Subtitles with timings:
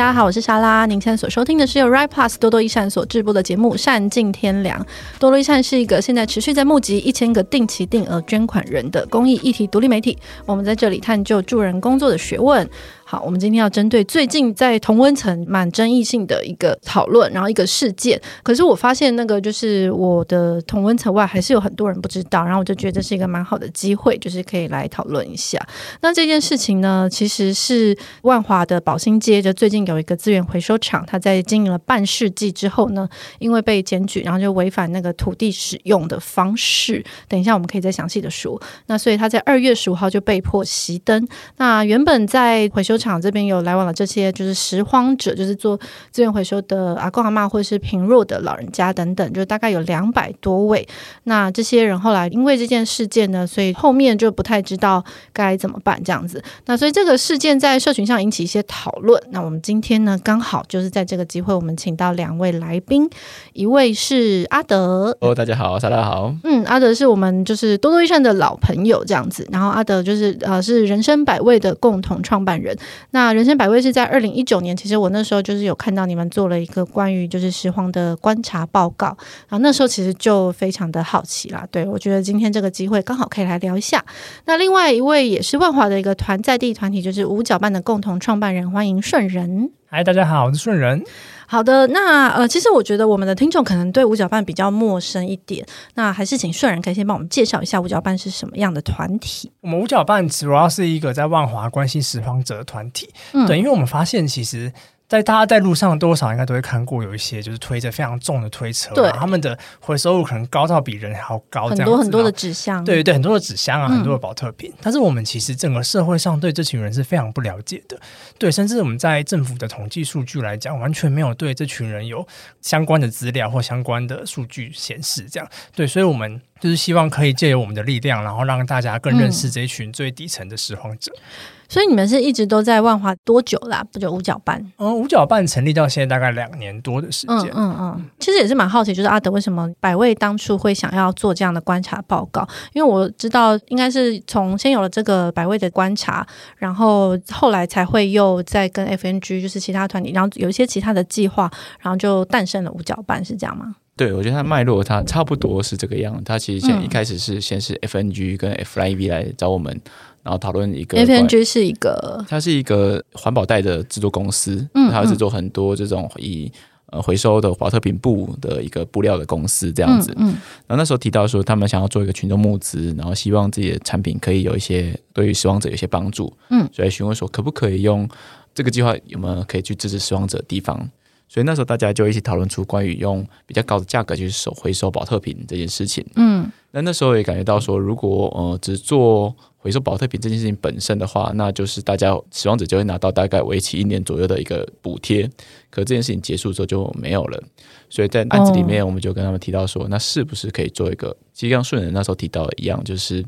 [0.00, 0.86] 大家好，我是莎拉。
[0.86, 4.82] 您现在所收听的是由 Right Plus 多多益善所制播的节目《善尽天良》。
[5.18, 10.16] 多多益善是一个现在持续在募集一千个定期定额捐款人的公益议题独立媒体。
[10.46, 12.66] 我们在这里探究助人工作的学问。
[13.10, 18.20] 好，我们今天要针对最近在同温层蛮争议性的一个讨论，然后一个事件。
[18.44, 25.58] 可是我发现那个就是我的同温层外还是有很多人不知道，然后我就觉得是一个蛮好的机会，就是可以来讨论一下。
[26.02, 33.08] 那这件事情呢，其实是万华的宝兴街，就最近有一个资源回收厂，它在经营了半世纪之后呢，
[33.40, 37.04] 因为被检举，然后就违反那个土地使用的方式。
[37.26, 38.62] 等一下我们可以再详细的说。
[38.86, 41.26] 那所以他在二月十五号就被迫熄灯。
[41.56, 45.76] 那原本在回收厂这边有来往的这些就是拾荒者，就是做
[46.12, 50.86] 资源回收的阿公阿妈，或者是贫弱的老人家等等，就大概有两百多位。
[51.24, 55.02] 那这些人后来因为这件事件呢，所以后面就不太知道
[55.32, 56.42] 该怎么办这样子。
[56.66, 59.20] 那所以这个事件在社群上引起一些讨论。
[59.30, 63.08] 那我们今天呢，刚好就是在这个机会，我们请到两位来宾，
[63.54, 65.16] 一位是阿德。
[65.20, 66.34] 哦，大家好，大家好。
[66.44, 69.46] 嗯，阿德是我们就是多多益善的老朋友这样子。
[69.50, 72.76] 然后阿德就是呃是人生百味的共同创办人。
[73.10, 79.06] 那人生百味是在二零一九年，其实我那时候就是有看到你们做了一个关于就是拾荒的观察报告，
[79.48, 81.66] 然后那时候其实就非常的好奇啦。
[81.70, 84.04] 对，我觉得今天这个机会刚好可以来聊一下。
[84.46, 89.70] 那另外一位也是万华的一个团在地团体，就是五角办的共同创办人，欢迎顺仁。
[89.88, 91.02] 嗨，大家好，我是顺仁。
[91.50, 99.50] 好的，那呃，其实我觉得我们的听众可能对五角半比较陌生一点，那还是请顺然可以先帮我们介绍一下五角半是什么样的团体。
[99.60, 104.72] 我们五角半主要是一个在万华关心拾荒者的团体，嗯，对，因为我们发现其实。
[105.10, 114.72] 在大家在路上多少应该都会看过，有一些就是推着非常重的推车，对，他们的回收物可能高到比人还要高，很多很多的纸箱，对对对，很多的纸箱啊，嗯、很多的保特瓶。
[114.80, 117.98] 但是我们其实整个社会上对这群人是非常不了解的，
[118.38, 122.24] 对，甚至我们在政府的统计数据来讲，完全没有对这群人有
[122.62, 125.50] 相关的资料或相关的数据显示，这样。
[125.74, 131.12] 对，所以我们就是希望可以借由我们的力量，然后让大家更认识这一群最底层的拾荒者。
[131.16, 131.20] 嗯
[131.70, 133.82] 所以你们是一直都在万华多久啦？
[133.92, 134.60] 不久五角半？
[134.78, 137.48] 嗯，五角半成立到现在大概两年多的时间。
[137.54, 142.44] 嗯嗯嗯，其实也是蛮好奇，就是阿德为什么百味当初会想要做这样的观察报告？
[142.72, 146.26] 因为我知道应该是从先有了这个百味的观察，
[146.56, 151.48] 然后后来才会又再跟 FNG 就是其他团体，然后有一些其他的计划，
[151.78, 153.76] 然后就诞生了五角半，是这样吗？
[154.00, 156.18] 对，我觉得它脉络它差不多是这个样。
[156.24, 159.78] 它其实先一开始是先是 FNG 跟 FlyV 来找我们。
[160.22, 166.50] 然后讨论一个，FNG 是一个，它是一个环保袋的制作公司，嗯，它制作很多这种以
[166.86, 170.32] 呃回收的华特瓶布的一个布料的公司这样子，嗯，嗯，
[170.66, 178.08] 然后那时候提到说他们想要做一个群众募资，然后希望自己的产品可以有一些对于拾荒者有一些帮助，嗯，所以询问说可不可以用
[178.54, 180.90] 这个计划有没有可以去支持拾荒者的地方。
[181.32, 186.04] 所以那时候大家就一起讨论出关于用比较高的价格去收回收保特瓶这件事情。
[186.16, 195.22] 嗯，那那时候也感觉到说，如果呃只做回收保特瓶这件事情本身的话，那就是大家拾荒者就会拿到大概为期一年左右的一个补贴。
[195.70, 197.40] 可这件事情结束之后就没有了。
[197.88, 201.16] 所以在案子里面，我们就跟他们提到说，那是不是可以做一个？
[201.32, 203.24] 其实像顺仁那时候提到的一样，就是。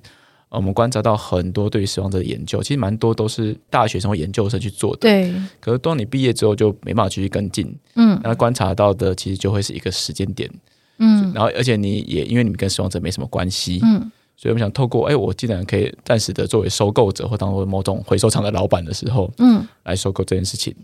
[0.57, 5.01] 我们观察到很多对于死亡者的研究，其实蛮多都是大学生或研究生去做的。
[5.01, 5.35] 对。
[5.61, 7.75] 可是当你毕业之后，就没办法继续跟进。
[7.95, 8.21] 嗯。
[8.23, 10.51] 那观察到的其实就会是一个时间点。
[10.99, 11.33] 嗯。
[11.35, 13.81] 然后，而且你也因为你们跟死亡者没什么关系。
[13.83, 14.11] 嗯。
[14.35, 20.75] 所以我们想透过，哎，我既然可以暂时的作为收购者或当做某种回收厂的老板的时候，嗯，来收购这件事情。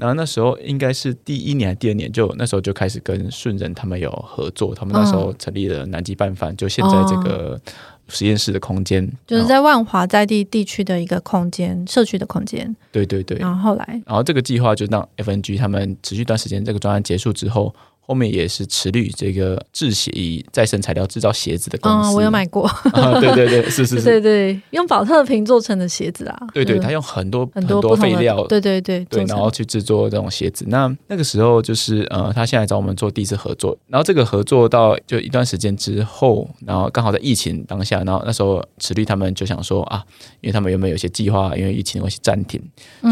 [0.00, 4.74] 然后那时候应该是第一年还是第二年，就那时候就开始跟顺仁他们有合作。
[4.74, 7.54] 他们那时候成立了南极拌饭，就现在这个。
[7.54, 7.72] 哦
[8.12, 12.74] 实验室的空间，就是在万华在地地区的一个空间，社区的空间。
[12.90, 13.38] 对对对。
[13.38, 17.72] 然后后来，然后这个计划就让 FNG 他们持续一段时间，这个专案结束之后。
[18.10, 22.66] 后面也是持绿这个制鞋以再生材料制造鞋子的公司，嗯，我有买过。
[22.66, 26.36] 啊、对对对， 是是是，对对，用宝特瓶做成的鞋子啊。
[26.52, 30.64] 对对，他用很多很多废料，对对对对，然后去制作这种鞋子。
[30.66, 40.02] 那那个时候就是呃，他现在找我们做第一次合作，然后这个合作到就一段时间之后，然后刚好在疫情当下，然后那时候持绿他们就想说啊，
[40.40, 42.60] 因为他们原本有些计划，因为疫情的关系暂停，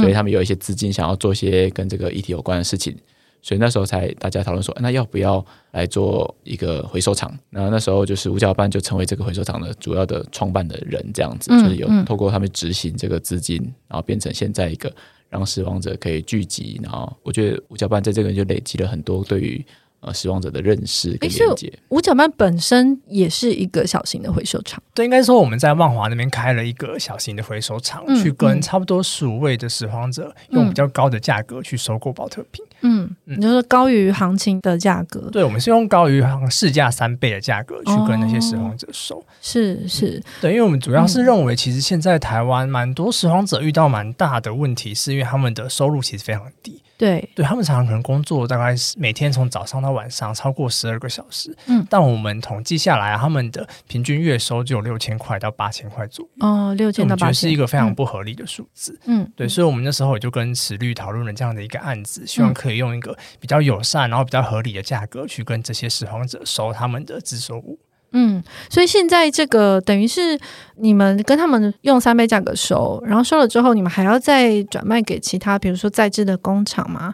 [0.00, 2.96] 所以他们有一些资金想要做一些跟这个议题有关的事情。
[3.40, 7.36] 所以那时候才大家讨论说，那要不要来做一个回收厂？
[7.50, 13.56] 然后那时候就是五角半就成为这个回收厂的主要的创办的人，这样子，就是有透过他们执行这个资金，
[13.86, 14.92] 然后变成现在一个
[15.28, 16.80] 让死亡者可以聚集。
[16.82, 19.64] 然后我觉得五角半在这个就累积了很多对于
[20.00, 21.72] 呃拾荒者的认识跟连接。
[21.88, 32.64] 五角曼本身也是一个小型的回收厂，对，应该说我们在万华那边开了一个小型的回收厂，嗯、去跟差不多十五位的拾荒者用比较高的价格去收购保特瓶。
[32.80, 35.28] 嗯，你就说高于行情的价格？
[35.32, 39.16] 对，我们是用高于行市价三倍的价格去跟那些拾荒者收。
[39.16, 46.80] 哦、是是、嗯，对，因为我们主要是认为，其实现在台湾蛮多拾荒者遇到蛮大的问题，是因为他们的收入其实非常低。
[46.98, 51.56] 对，对他们常常可能工作大概是每天从早上到晚上超过十二个小时。
[51.66, 56.46] 嗯，但我们统计下来，他们的平均月收就有六千块到八千块左右。
[56.46, 58.98] 哦，六千到八千，是一个非常不合理的数字。
[59.06, 67.78] 嗯，对，所以我们那时候也就跟慈律讨论了这样的一个案子，希望可以用一个比较友善，然后比较合理的价格去跟这些拾荒者收他们的自收物。
[68.12, 70.38] 嗯，所以现在这个等于是
[70.76, 77.12] 你们跟他们用三倍价格收，然后收了之后，你们还要再转卖给其他，比如说在制的工厂吗？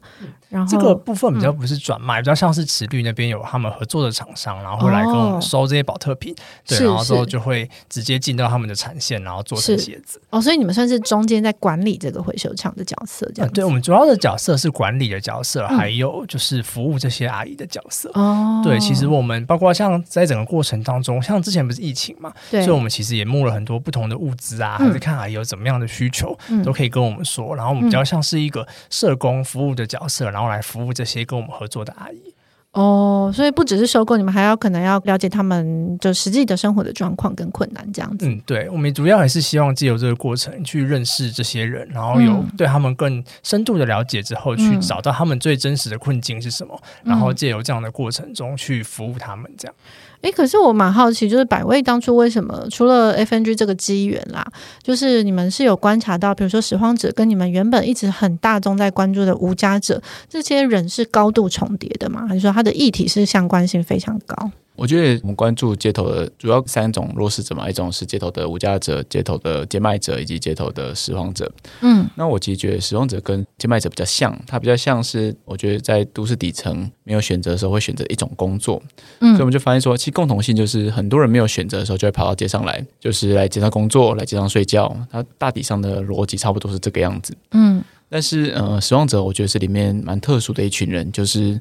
[0.55, 6.37] 嗯然后这个部分比较不是转卖，嗯、比较像是慈绿那边有他们合作的厂商，然后会来跟我们收这些保特瓶，哦、
[6.67, 10.23] 对，然后之后就会直接进到他们的产线，然后做成鞋子。
[10.31, 13.53] 哦，所以你们算是中间在管理这个回收厂的角色，这样、嗯。
[13.53, 18.11] 对，我们主要的角色是管理的角色，嗯、还有就是服务这些阿姨的角色。
[18.15, 27.57] 哦，对，其实我们包括像在整个过程当中，像之前不是疫情嘛，对，所以我们其实也募了很多不同的物资啊，嗯、还是看阿姨有怎么样的需求，嗯、都可以跟我们说。
[27.57, 31.25] 然后我们比较像是一个社工服务的角色，然后来服务这些。
[31.25, 32.34] 跟我们合作的阿姨
[32.75, 38.27] 哦，所以不只是收购，你们还要可能要了解他们就实际的生活的状况跟困难这样子。
[38.27, 49.75] 嗯，对，我们主要还是希望借由这个过程去认识这些人，然后有对他们更深度的了解之后，嗯、去找到他们最真实的困境是什么，嗯、然后借由这样的过程中去服务他们这样。
[50.23, 54.43] 哎，可是我蛮好奇，就是百味当初为什么除了 FNG 这个机缘啦，
[54.83, 62.25] 就是你们是有观察到，比如说拾荒者跟你们原本一直很大众在关注的无家者，这些人是高度重叠的吗？
[62.27, 64.51] 还是说他的议题是相关性非常高？
[64.77, 71.49] 我觉得我们关注街头的主要三种弱势者嘛，一种是街头的无家者、街头的接卖者以及街头的拾荒者。
[71.81, 78.83] 嗯，那我其实觉得拾荒者跟接卖者比较像，他比较像是我觉得在都市底层没有选择的时候会选择一种工作。
[79.21, 84.93] 嗯，所以我们就发现说，其实共同性就是很多人没有选择的时候就会跑到街上来，就是来街上工作，来街上睡觉。
[85.09, 87.33] 它大体上的逻辑差不多是这个样子。
[87.53, 91.61] 嗯，但是呃，拾荒者我觉得是里面蛮特殊的一群人，就是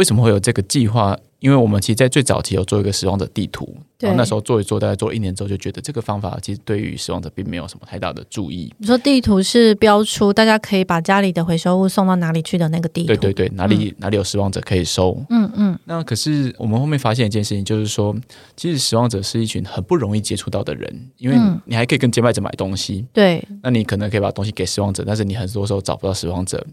[0.00, 1.14] 为什么会有这个计划？
[1.40, 3.74] 因为我们其实，在最早期有做一个拾荒者地图。
[3.98, 8.72] 然后那时候做一做，大概做一年之后，就觉得这个方法其实对于拾荒者并没有什么太大的注意。
[8.78, 13.08] 你说地图是标出大家可以把家里的回收物送到哪里去的那个地图？
[13.08, 15.16] 对对对，哪里、嗯、哪里有拾荒者可以收？
[15.30, 15.72] 嗯嗯。
[15.72, 18.14] 嗯，那可是我们后面发现一件事情，就是说，
[18.56, 23.06] 其实拾荒者是一群很不容易接触到的人，因为你还可以跟接卖者买东西。
[23.14, 23.60] 对、嗯。
[23.62, 26.66] 那你可能可以把东西给拾荒者，但是你很多时候找不到拾荒者，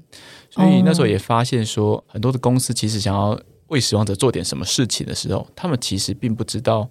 [0.50, 6.88] 所以那时候也发现说，很多的公司其实想要为使用者做点什么事情的时候，他们其实并不知道。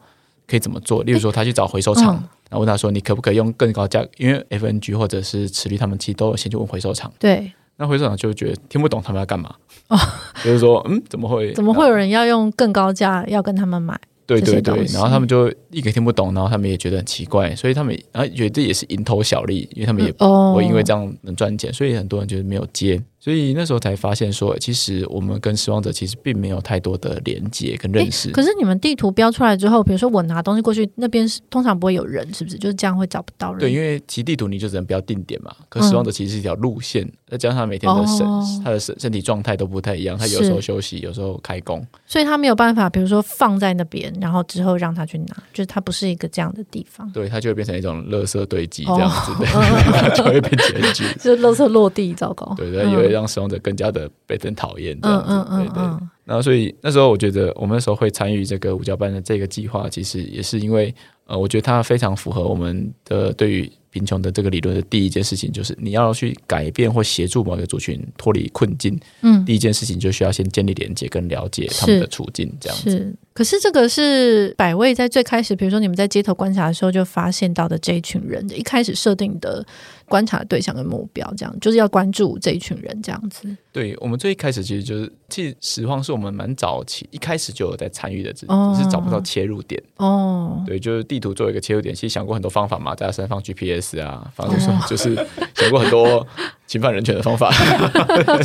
[0.49, 1.03] 可以怎么做？
[1.03, 7.12] 例如说，他去找回收厂，嗯、然后问他说：“你可不可以用更高价？”因为 FNG 或者是慈绿他们其实都有先去问回收厂。
[7.19, 9.53] 对，那回收厂就觉得听不懂他们要干嘛。
[9.88, 9.99] 哦，
[10.44, 11.53] 就是说，嗯，怎么会？
[11.55, 13.99] 怎么会有人要用更高价要跟他们买？
[14.25, 23.03] 对对对，然后他们就一个听不懂，然后他们也觉得很奇怪，所以他们然后觉得这也是蝇头小利，因为他们也不会因为这样能赚钱，所以很多人就是没有接。
[23.26, 28.31] 所以那时候才发现说，其实我们跟拾荒者其实并没有太多的连接跟认识。
[28.31, 32.56] 可是你们地图标出来之后，比如说我拿东西过去，那边是通常不会有人，是不是？
[32.56, 33.58] 就是这样会找不到人。
[33.58, 35.53] 对，因为其地图你就只能标定点嘛。
[35.69, 47.10] 可拾荒者其实是一条路线，再加上他每天的身、哦、他的身身体状态都不太一样，他有时候休息，有时候开工，所以他没有办法，比如说放在那边，然后之后让他去拿，就是他不是一个这样的地方。
[47.10, 52.55] 对，他就会变成一种垃圾堆积这样子的，哦、 就会变结局， 就是垃圾落地，糟糕。
[52.56, 53.87] 对对，让使用者更加。
[53.96, 56.08] 的被人讨厌这样子，嗯嗯嗯嗯对对。
[56.25, 60.93] 然后，所以那时候我觉得，我们那时候会参与这个五教班的这个计划，其实也是因为，
[61.27, 73.17] 呃，我觉得它非常符合我们的对于贫穷的这个理论的第一件事情，就是你要去改变或协助某一个族群脱离困境，嗯，第一件事情就需要先建立连接跟了解他们的处境，这样子。
[73.36, 79.64] 是，可是这个是百位在最开始，比如说你们在街头观察的时候就发现到的这一群人，一开始设定的。
[80.08, 83.48] 观察对象跟目标，这样就是要关注这一群人，这样子。
[83.72, 89.82] 对，我们最一开始其实就是，其实实况是我们蛮早期一开始就有在参与的，只是找不到切入点。
[89.96, 95.16] 哦，对，就是地图做一个切入点，其实想过很多方法嘛，在山上放 GPS 啊，反正说就是
[95.56, 96.25] 想过很多
[96.67, 97.51] 侵犯人权的方法，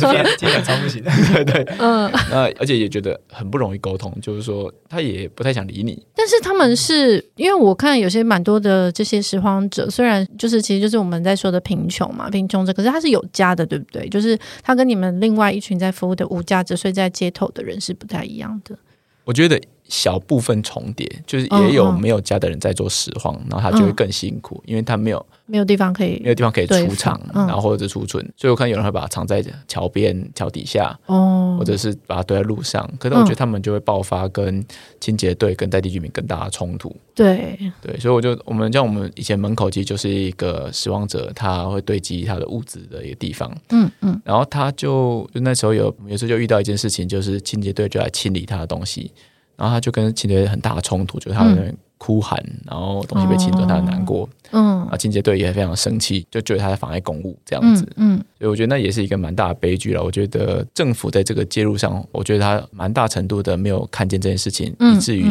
[0.00, 1.10] 这边听起来超不行的。
[1.32, 6.02] 对对，嗯，那而且也觉得很不容易沟通，就是说他也不太想理你。
[6.16, 14.08] 但是他们是因为我看有些蛮多的这些拾荒者，虽然就是其实就是我们在说的贫穷嘛，贫穷者，可是他是有家的，对不对？
[14.08, 18.76] 就是他跟你们另外一群在服务的无家者睡在街头的人是不太一样的。
[19.24, 19.60] 我觉得。
[19.92, 32.90] 小部分重叠，就是也有没有家的人在做拾荒，嗯、然后他就会更辛苦，嗯、因为他没有没有地方可以没有地方可以储藏，嗯、然后或者是储存，所以我看有人会把它藏在桥边、桥底下，哦，或者是把它堆在路上。
[32.98, 34.64] 可是我觉得他们就会爆发跟
[34.98, 36.96] 清洁队、跟在地居民更大的冲突。
[37.14, 43.54] 对对，所以我就我们像我们以前门口其实就是一个拾荒者，他会堆积他的物资的一个地方。
[43.68, 49.12] 嗯嗯，然后他就就那时候有有时候就遇到一件事情，就是清洁队就来清理他的东西。
[49.56, 54.28] 然后他就跟清洁队很大的冲突，就是他在那哭喊，嗯、然后东西被清走，他很难过。
[54.50, 57.84] 嗯，然后清洁队也非常生气，就觉得他在妨碍公务这样子。
[57.96, 60.02] 嗯，嗯所以我觉得那也是一个蛮大的悲剧了。
[60.02, 65.26] 我觉得政府在这个介入上，我觉得他蛮大程度的没有看见这件事情，嗯、以至于。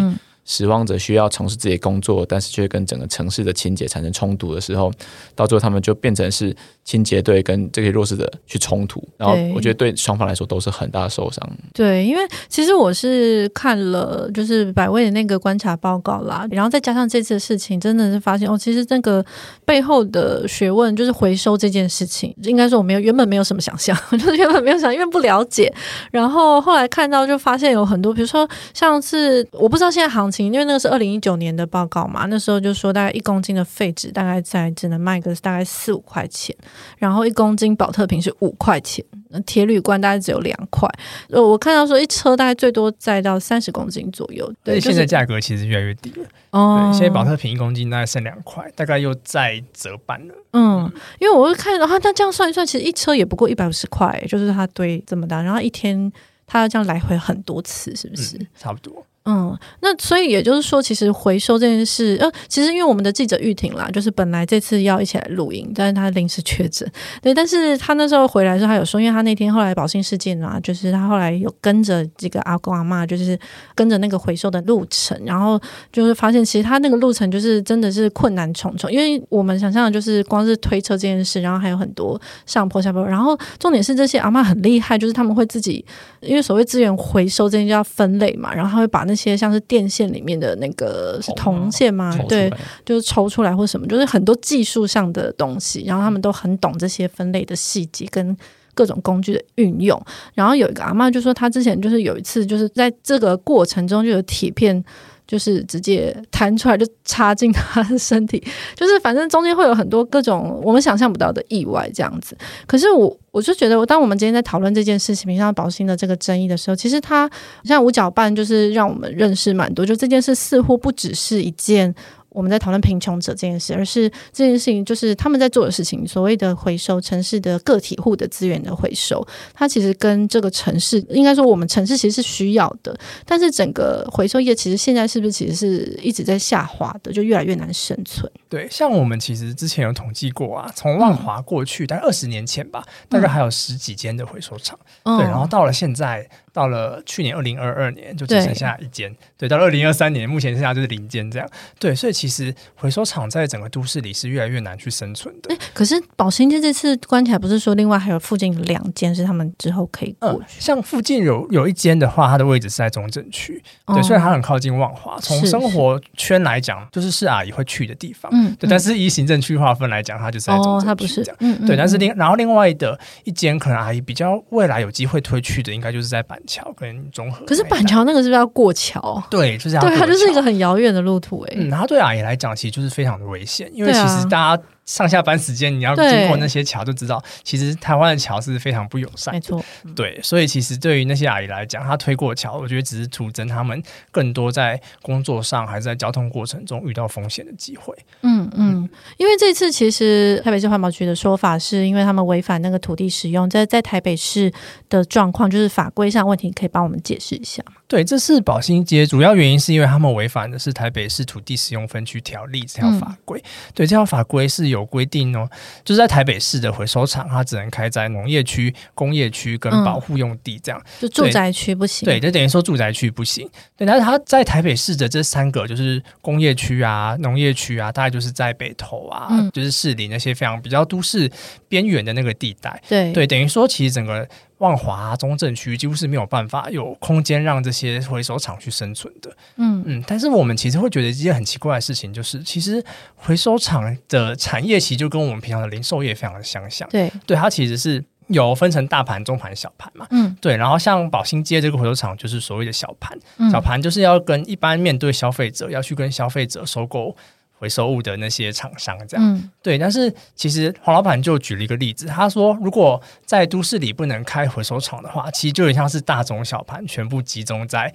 [0.45, 4.91] 拾荒者需要从事自己的工作，但是却跟整个城市的清洁产生冲突的时候，
[5.35, 11.47] 到最后他们就变成是清洁队跟这些弱势者去冲突，然后我觉得对双方来说都是很大的受伤。
[11.73, 19.23] 对，因为其实我是看了就是百位的那个观察报告啦，然后再加上这次的事情，真的是发现哦，其实那个
[19.63, 25.71] 背后的学问就是回收这件事情，应该说我没有原本没有什么想象， 就是原本没有想，因为不了解，
[26.11, 30.45] 然后后来看到就发现有很多，比如说像是我不知道现在行情。
[30.45, 36.55] 因为那个是二零一九年的报告嘛，那时候就说大概一公斤的废纸大概在只能卖个大概四五块钱，
[36.97, 39.03] 然后一公斤保特瓶是五块钱，
[39.45, 40.89] 铁铝罐大概只有两块。
[41.29, 44.51] 呃，我看到说一车大概最多载到三十公斤左右。
[44.63, 46.27] 对，现在价格其实越来越低了。
[46.51, 50.33] 哦，现在保特瓶一公斤大概剩两块，大概又再折半了。
[50.53, 56.11] 嗯，因为我会看，然后他这样算一算，其实一车也不过一百五十块，就是他堆这么大，然后一天
[56.45, 58.37] 他要这样来回很多次，是不是？
[58.37, 59.05] 嗯，差不多。
[59.25, 73.37] 嗯，那所以也就是说，其实回收这件事，呃，其实因为我们的记者玉婷啦，就是本来这次要一起来录音，但是他临时确诊，对，但是他那时候回来的时候，他有说，因为他那天后来保兴事件啊，就是他后来有跟着这个阿公阿嬷，就是
[73.75, 75.61] 跟着那个回收的路程，然后
[75.93, 85.85] 就是发现，其实他那个路程就是真的是困难重重，因为我们想象的就是光是推车这件事，然后还有很多上坡下坡，然后重点是这些阿嬷很厉害，就是他们会自己，
[86.21, 92.17] 因为所谓资源回收这件就要分类嘛，然后他会把那些像是电线里面的那个是铜线吗？
[92.27, 92.51] 对，
[92.85, 95.83] 就是抽出来或什么，就是很多技术上的东西。
[95.85, 98.35] 然后他们都很懂这些分类的细节跟
[98.73, 100.01] 各种工具的运用。
[100.33, 104.83] 然后有一个阿妈就说，她之前就是有一次就是在这个过程中就有铁片。
[105.31, 108.37] 就是直接弹出来就插进他的身体，
[108.75, 112.35] 就是反正中间会有很多各种我们想象不到的意外这样子。
[112.67, 117.31] 可是我我就觉得，当我们今天在讨论这件事情，像宝兴的这个争议的时候，其实他
[117.63, 121.95] 像五角半就是让我们认识蛮多，就这件事似乎不只是一件。
[122.31, 126.07] 我们在讨论贫穷者这件事，而是这件事情就是他们在做的事情。
[126.07, 132.97] 所谓的回收城市的个体户的资源的回收，它其实跟这个城市，应该说我们城市其实是需要的。
[133.25, 138.31] 但是整个回收业其实现在是不是其实是一直在下滑的，就越来越难生存。
[138.49, 144.79] 对，像我们其实之前有统计过啊，从万华过去，大概二十年前吧，大概还有十几间的回收厂。
[145.03, 146.29] 嗯、对，然后到了现在。
[146.53, 149.09] 到了去年二零二二年，就只剩下一间。
[149.37, 151.49] 对，对，到了二零二三年，目前剩下就是零间这样。
[151.79, 155.55] 对，所以其实回收厂在整个都市里是越来越难去生存的。
[155.73, 160.59] 可是宝兴街这次关起来，不是说另外还有附近两间是他们之后可以过去？
[160.59, 165.17] 嗯、像附近有有一间的话，它的位置是在中正区，对，哦、所以它很靠近万华。
[165.19, 168.31] 从生活圈来讲，就是是阿姨会去的地方。
[168.33, 168.69] 嗯，对。
[168.69, 170.83] 但是以行政区划分来讲，它就是在中正区。
[170.83, 171.37] 哦，它不是这样。
[171.39, 171.77] 嗯，嗯，对。
[171.77, 179.21] 但是另然后另外的一间，可能阿姨比较未来有机会推去的，应该就是在板桥跟中和，可是板桥那个是不是要过桥？
[179.29, 179.95] 对，就是要过桥。
[179.95, 181.63] 对，它就是一个很遥远的路途哎、欸。
[181.63, 184.63] 嗯，然后对阿姨来讲，其实就是非常的危险，因为其实大家。
[184.91, 189.33] 上下班时间你要经过那些桥，就知道其实台湾的桥是非常不友善。
[189.33, 189.63] 没错，
[189.95, 193.81] 对，所以其实对于那些阿姨来讲，她推过桥，我觉得只是徒增他们
[194.11, 197.95] 更多在工作上还是在交通过程中遇到风险的机会。
[198.23, 204.51] 嗯嗯，因为这次其实台北市环保局的说法是因为他们违反那个土地使用，在在台北市
[204.89, 207.75] 的状况就是法规上问题，可以帮我们解释一下吗？
[207.87, 213.39] 对，这是宝兴街主要原因是因为他们违反的是台北市土地使用分区条例这条法规。
[213.39, 214.80] 嗯、对，这条法规是有。
[214.81, 215.47] 有规定哦，
[215.85, 222.05] 就是在台北市的回收厂，它只能开在农业区、工业区跟保护用地这样，嗯、就住宅区不行。
[222.05, 223.47] 对，就等于说住宅区不行。
[223.77, 231.31] 对，但是它在台北市的这三个，就是工业区啊、农业区啊，大概就是在北投啊，嗯、就是市里那些非常比较都市
[231.69, 232.81] 边缘的那个地带。
[232.89, 234.27] 对对，等于说其实整个。
[234.61, 239.35] 万华、中正区几乎是没有办法有空间让这些回收厂去生存的。
[239.55, 242.83] 嗯嗯，但是我们其实会觉得一件很奇怪的事情，就是其实
[243.15, 246.87] 回收厂的产业其实就跟我们平常的零售业非常的相像。
[246.89, 250.05] 对对，它其实是有分成大盘、中盘、小盘嘛。
[250.11, 250.55] 嗯，对。
[250.55, 257.15] 然后像宝兴街这个回收厂就是所谓的小盘，嗯、小盘就是要跟一般面对消费者要去跟消费者收购。
[257.61, 267.93] 回收物的那些厂商，这样、嗯、对，但是其实黄老板就举了一个例子，他说，如果在都市里不能开回收厂的话，其实就有点像是大中小盘全部集中在。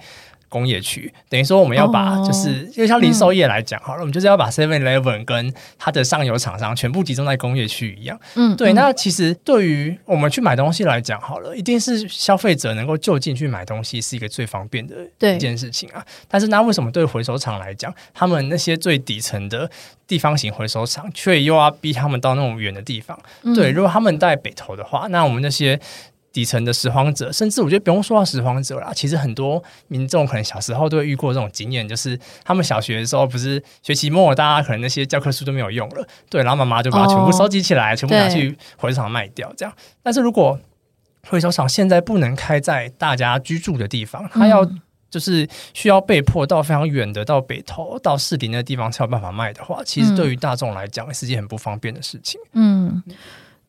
[0.49, 8.19] 工业区等于说，我们要把就是，因为、哦、像零售业来讲好了，嗯、我们就是要把 Seven Eleven 跟它的上游厂商全部集中在工业区一样。
[8.35, 8.73] 嗯，对。
[8.73, 14.95] 那其实对于我们去买东西来讲好了，一定是消费者能够就近去买东西是一个最方便的
[15.35, 16.05] 一件事情啊。
[16.27, 19.69] 但是那为什么对回收厂来讲，他们那些最底层的
[20.07, 23.19] 地方型回收厂，却又要逼他们到那种远的地方？
[23.43, 25.79] 嗯、对，如果他们在北投的话，那我们那些。
[26.37, 39.73] 底层的拾荒者，甚至我觉得不用说到拾荒者啦，其实很多民众可能小时候都会遇过这种经验，就是他们小学的时候不是学期末，大家可能那些教科书都没有用了，对，然后妈妈就把它全部收集起来，哦、全部拿去回收厂卖掉，这样。
[40.03, 40.59] 但是如果
[41.27, 44.63] 回收厂现在不能开在大家居住的地方，它要
[45.09, 52.39] 就是需要被迫到非常远的到北投到士林的地方才有办法卖的话，其实对于大众来讲是件很不方便的事情。
[52.53, 53.01] 嗯。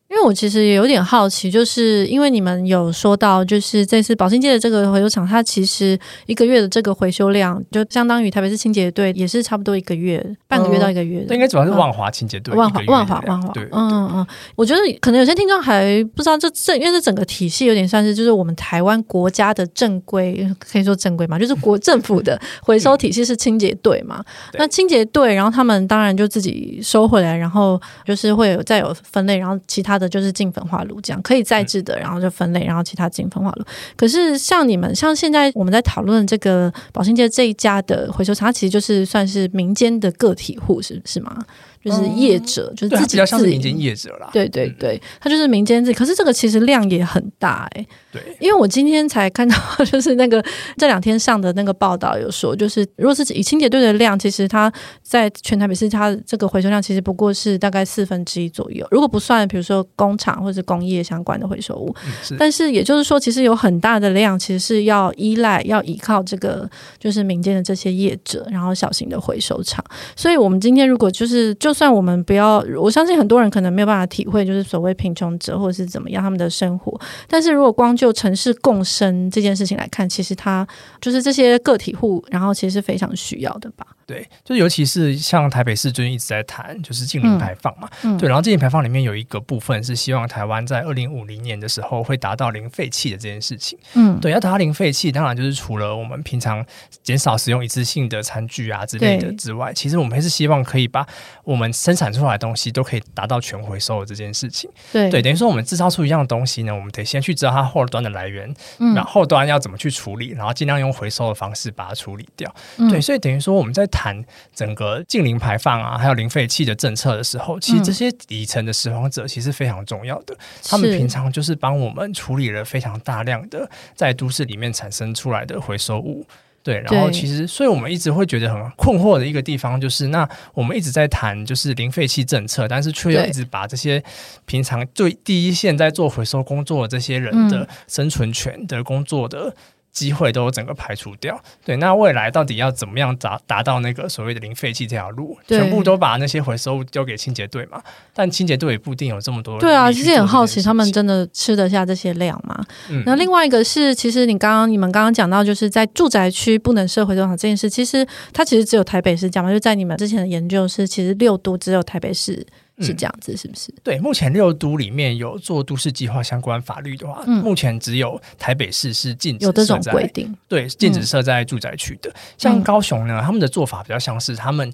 [0.09, 11.27] 因为我其实也有点好奇，就是因为你们有说到，就是这次宝兴街的这个回收厂，它其实一个月的这个回收量，就相当于台北市清洁队也是差不多一个月，半个月到一个月的。
[11.27, 12.55] 对、嗯，应该主要是万华清洁队。
[12.55, 13.53] 万华，万华，万华。
[13.53, 14.27] 对，嗯嗯。
[14.55, 24.23] 我觉得可能有些听众还不知道这，这这因为这整个体系有点算是就是我们台湾国家的正规， 可以说正规嘛，就是国政府的回收体系是清洁队嘛。
[24.53, 29.98] 嗯、那清洁队，然后他们当然就自己收回来，然后就是会有再有分类，然后其他。
[29.99, 33.65] 的就是进焚化炉这样可以再制的，然后就分类，然后其他进焚化炉。
[33.97, 41.37] 可是像你们，像现在我们在讨论这个保兴街这一家的回收厂，它其实就是算是民间的个体户，是是吗？
[41.83, 44.29] 就是业者，嗯、就是自己比较像是民间业者啦。
[44.33, 45.97] 对对对，他就是民间自己。
[45.97, 47.87] 可是这个其实量也很大哎、欸。
[48.11, 49.55] 对，因为我今天才看到，
[49.85, 50.43] 就是那个
[50.77, 58.85] 这两天上的那个报道有说，就是如果是以清洁队的量，其实它在全台北市，它这个回收量其实不过是大概四分之一左右。
[58.91, 69.81] 如果不算，比如说工厂或者工业相关的回收物，嗯、是但是也就是说，其实有很大的量，其实是要依赖、要依靠这个就是民间的这些业者，然后小型的回收厂。
[70.15, 76.99] 所以我们今天如果就是就就算我们不要，我相信很多人可能没有办法体会，就是所谓贫穷者或者是怎么样他们的生活。
[77.25, 80.67] 但是如果光就城市共生这件事情来看，其实他
[80.99, 83.87] 就是这些个体户，然后其实是非常需要的吧。
[84.09, 87.87] 对，就尤其是像台北市最近一直在谈，就是净零排放嘛。
[88.01, 93.77] 嗯嗯、对，然后净零排放里面有一个部分是希望台湾在二零五零年的时候会达到零废弃的这件事情。
[93.93, 96.65] 嗯，对，要达到零废弃，当然就是除了我们平常
[97.03, 101.05] 减少使用一次性的餐具啊之类的之外，其实我们还是希望可以把
[101.43, 104.67] 我们生产出来的东西都可以达到全回收的这件事情。
[104.91, 112.51] 对，对，等于说我们制造出一样东西呢，我们得先去知道它后端的来源，嗯、然后后端要怎么去处理，然后尽量用回收的方式把它处理掉。
[112.77, 114.23] 嗯、对，所以等于说我们在谈
[114.55, 120.33] 整个净零排放啊，还有零废弃的政策的时候，其实这些底层的拾荒者其实非常重要的。
[120.33, 126.25] 嗯、他们平常就是帮我们处理了非常大量的在都市里面产生出来的回收物。
[126.61, 134.03] 对，然后其实，所以我们一直会觉得很困惑的一个地方就是，那我们一直在谈就是零废弃政策，但是却又一直把这些
[134.45, 139.55] 平常最第一线在做回收工作的这些人的生存权的工作的。
[139.91, 145.37] 机会都整个排除掉，对，那未来到底要怎么样达达到那个所谓的零废弃这条路？
[145.47, 147.81] 全部都把那些回收物丢给清洁队嘛？
[148.13, 149.59] 但清洁队也不一定有这么多。
[149.59, 152.63] 对啊，其实很好奇，他们真的吃得下这些量吗？
[152.89, 162.45] 嗯，那另外一个是，其实你刚刚你们刚刚讲到，就是在住宅区不能设回收场这件事，其实它其实只有台北市讲嘛，就在你们之前的研究是，其实六都只有台北市。
[162.79, 163.73] 是这样子，是不是？
[163.83, 172.09] 对，目前六都里面有做都市计划相关法律的话，嗯、目前只有台北市是禁止有这种规定，对，禁止设在住宅区的。
[172.09, 174.73] 嗯、像高雄呢，他们的做法比较像是他们。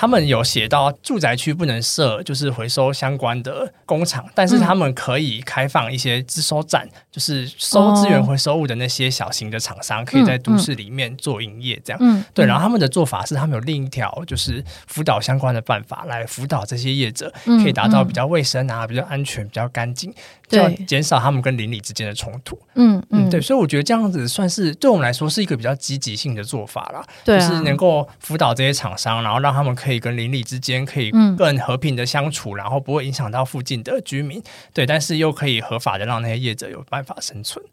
[0.00, 11.98] 他们有写到住宅区不能设就是回收相关的工厂，但是他们可以开放一些资收站，就是收资源回收物的那些小型的厂商，可以在都市里面做营业，这样。
[12.00, 12.46] 嗯，对。
[12.46, 20.10] 然后他们的做法是，他们有另一条就是辅导相关的办法来辅导这些业者，可以达到比较卫生啊、比较安全、比较干净，
[20.48, 22.58] 就要减少他们跟邻里之间的冲突。
[22.76, 23.38] 嗯嗯，对。
[23.38, 34.40] 所以我觉得这样子算是对我们来说是一个比较积极性的做法啦，就是能够辅导这些厂商，然后让他们可以跟邻里之间可以更和平的相处，然后不会影响到附近的居民。
[34.72, 37.64] 对，但是又可以合法的让那些业者有办法生存。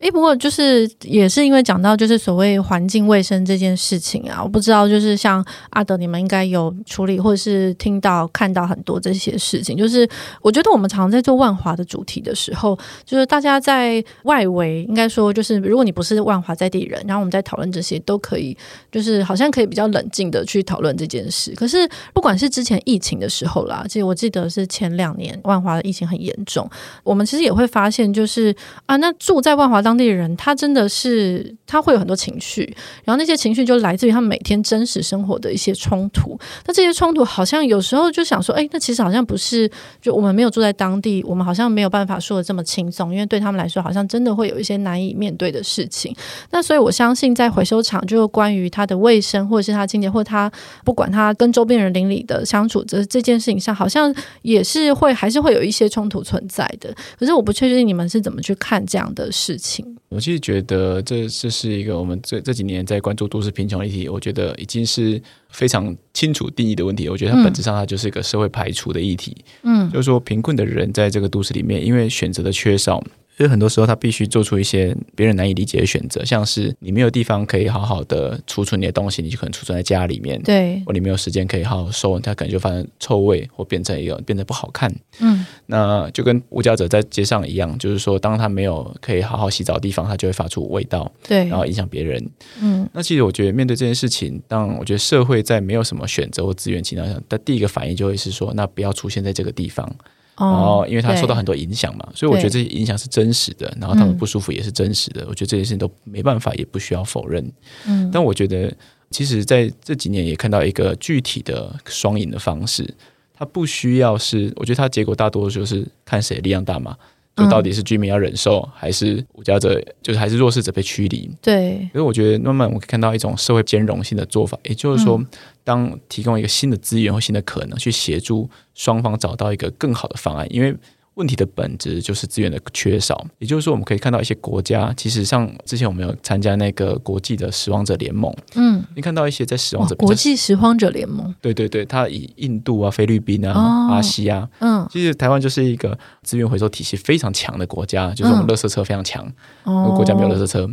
[0.00, 9.74] 诶，不过就是也是因为讲到就是所谓环境卫生这件事情啊，我不知道就是像阿德你们应该有处理或者是听到看到很多这些事情。
[9.74, 10.06] 就是
[10.42, 18.54] 我觉得我们常常在做万华的主题的时候，就是大家在外围应该说就是如果你不是万华在地人，然后我们在讨论这些都可以，
[18.92, 21.54] 就是好像可以比较冷静的去讨论这件事。
[21.56, 26.68] 可是不管是之前疫情的时候啦，其实我记得是前两年万华的疫情很严重，
[27.02, 28.54] 我们其实也会发现就是
[28.84, 29.85] 啊，那住在万华。
[29.86, 32.64] 当地人他真的是他会有很多情绪，
[33.04, 36.36] 然后那些情绪就来自于他们每天真实生活的一些冲突。
[36.66, 39.70] 那这些冲突好像有时候就想说，哎，那其实好像不是，
[40.02, 46.12] 就我们没有住在当地，我们好像没有办法说得这么轻松，因为对他们来说，好像真的会有一些难以面对的事情。
[46.50, 50.50] 那所以我相信，在回收厂，就关于他的卫生，或者是他清洁，或者他
[50.84, 56.92] 不管他跟周边人邻里的相处，这这件事情上，好像也是会还是会有一些冲突存在的。
[57.16, 59.75] 可是我不确定你们是怎么去看这样的事情。
[60.08, 67.08] 我其实觉得这这是一个我们这这几年在关注都市贫穷议题，我觉得已经是非常清楚定义的问题。
[67.08, 69.36] 我觉得它本质上它就是一个社会排除的议题。
[69.62, 73.02] 嗯，就是说贫困的人在这个都市里面，因为选择的缺少。
[73.36, 80.40] 所以很多时候，他必须做出一些别人难以理解的选择，像是你没有地方可以好好的储存你的东西，你就可能储存在家里面。
[80.42, 84.90] 对，或你没有时间可以好好收，它可能就发生臭味，或变成一个变得不好看。
[85.20, 92.26] 嗯，那就跟无家者在街上一样，就是说，当他没有可以好好洗澡的地方，他就会发出味道，对，然后影响别人。
[92.62, 99.94] 嗯，那其实我觉得面对这件事情，当我觉得社会在没有什么选择或资源情况下，他第一个反应就会是说，那不要出现在这个地方。
[100.38, 103.74] 然后，因为他受到很多影响嘛，所以我觉得这些影响是真实的。
[103.80, 105.24] 然后他们不舒服也是真实的。
[105.28, 107.50] 我觉得这些事情都没办法，也不需要否认。
[107.86, 108.72] 嗯，但我觉得，
[109.10, 112.92] 其实在这几年也看到一个具体的双赢的方式。
[113.38, 116.96] 它不需要是，我觉得它结果大多就是看谁力量大嘛。
[117.36, 121.30] 就到底是居民要忍受，嗯、还是无家者，就是还是弱势者被驱离？
[121.40, 121.88] 对。
[121.92, 125.22] 所以我觉得慢慢我看到一种社会兼容性的做法，也就是说，
[125.62, 130.74] 当提供一个新的资源或新的可能，去协助双方找到一个更好的方案，因为。
[131.16, 149.26] 问题的本质就是资源的缺少，也就是说，我们可以看到一些国家，其实像之前我们有参加那个国际的拾荒者联盟，嗯，你看到一些在拾荒者国际拾荒者联盟，对对对，它以印度啊、菲律宾啊、哦、巴西啊，嗯，其实台湾就是一个资源回收体系非常强的国家，就是我们垃圾车非常强，
[149.64, 150.68] 嗯、那个国家没有垃圾车。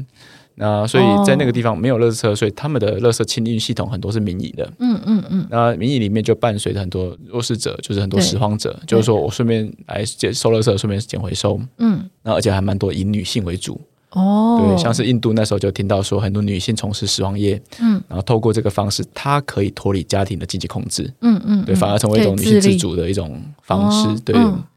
[0.55, 4.71] 那所以在那个地方没有垃圾车，所以他们的垃圾清运系统很多是民营的。
[4.79, 5.47] 嗯嗯嗯。
[5.49, 11.59] 那民营里面就伴随着很多弱势者，就是很多拾荒者，就是说我顺便来捡收垃圾，顺便捡回收。
[11.79, 12.07] 嗯。
[12.21, 13.81] 那而且还蛮多以女性为主。
[14.11, 14.61] 哦。
[14.63, 17.59] 对，像是印度那时候就听到说很多女性从事拾荒业。
[17.79, 18.01] 嗯。
[18.07, 21.11] 然后透过这个方式，她可以脱离家庭的经济控制。
[21.21, 21.65] 嗯嗯。
[21.65, 24.19] 对，反而成为一种女性自主的一种方式。
[24.21, 24.35] 对。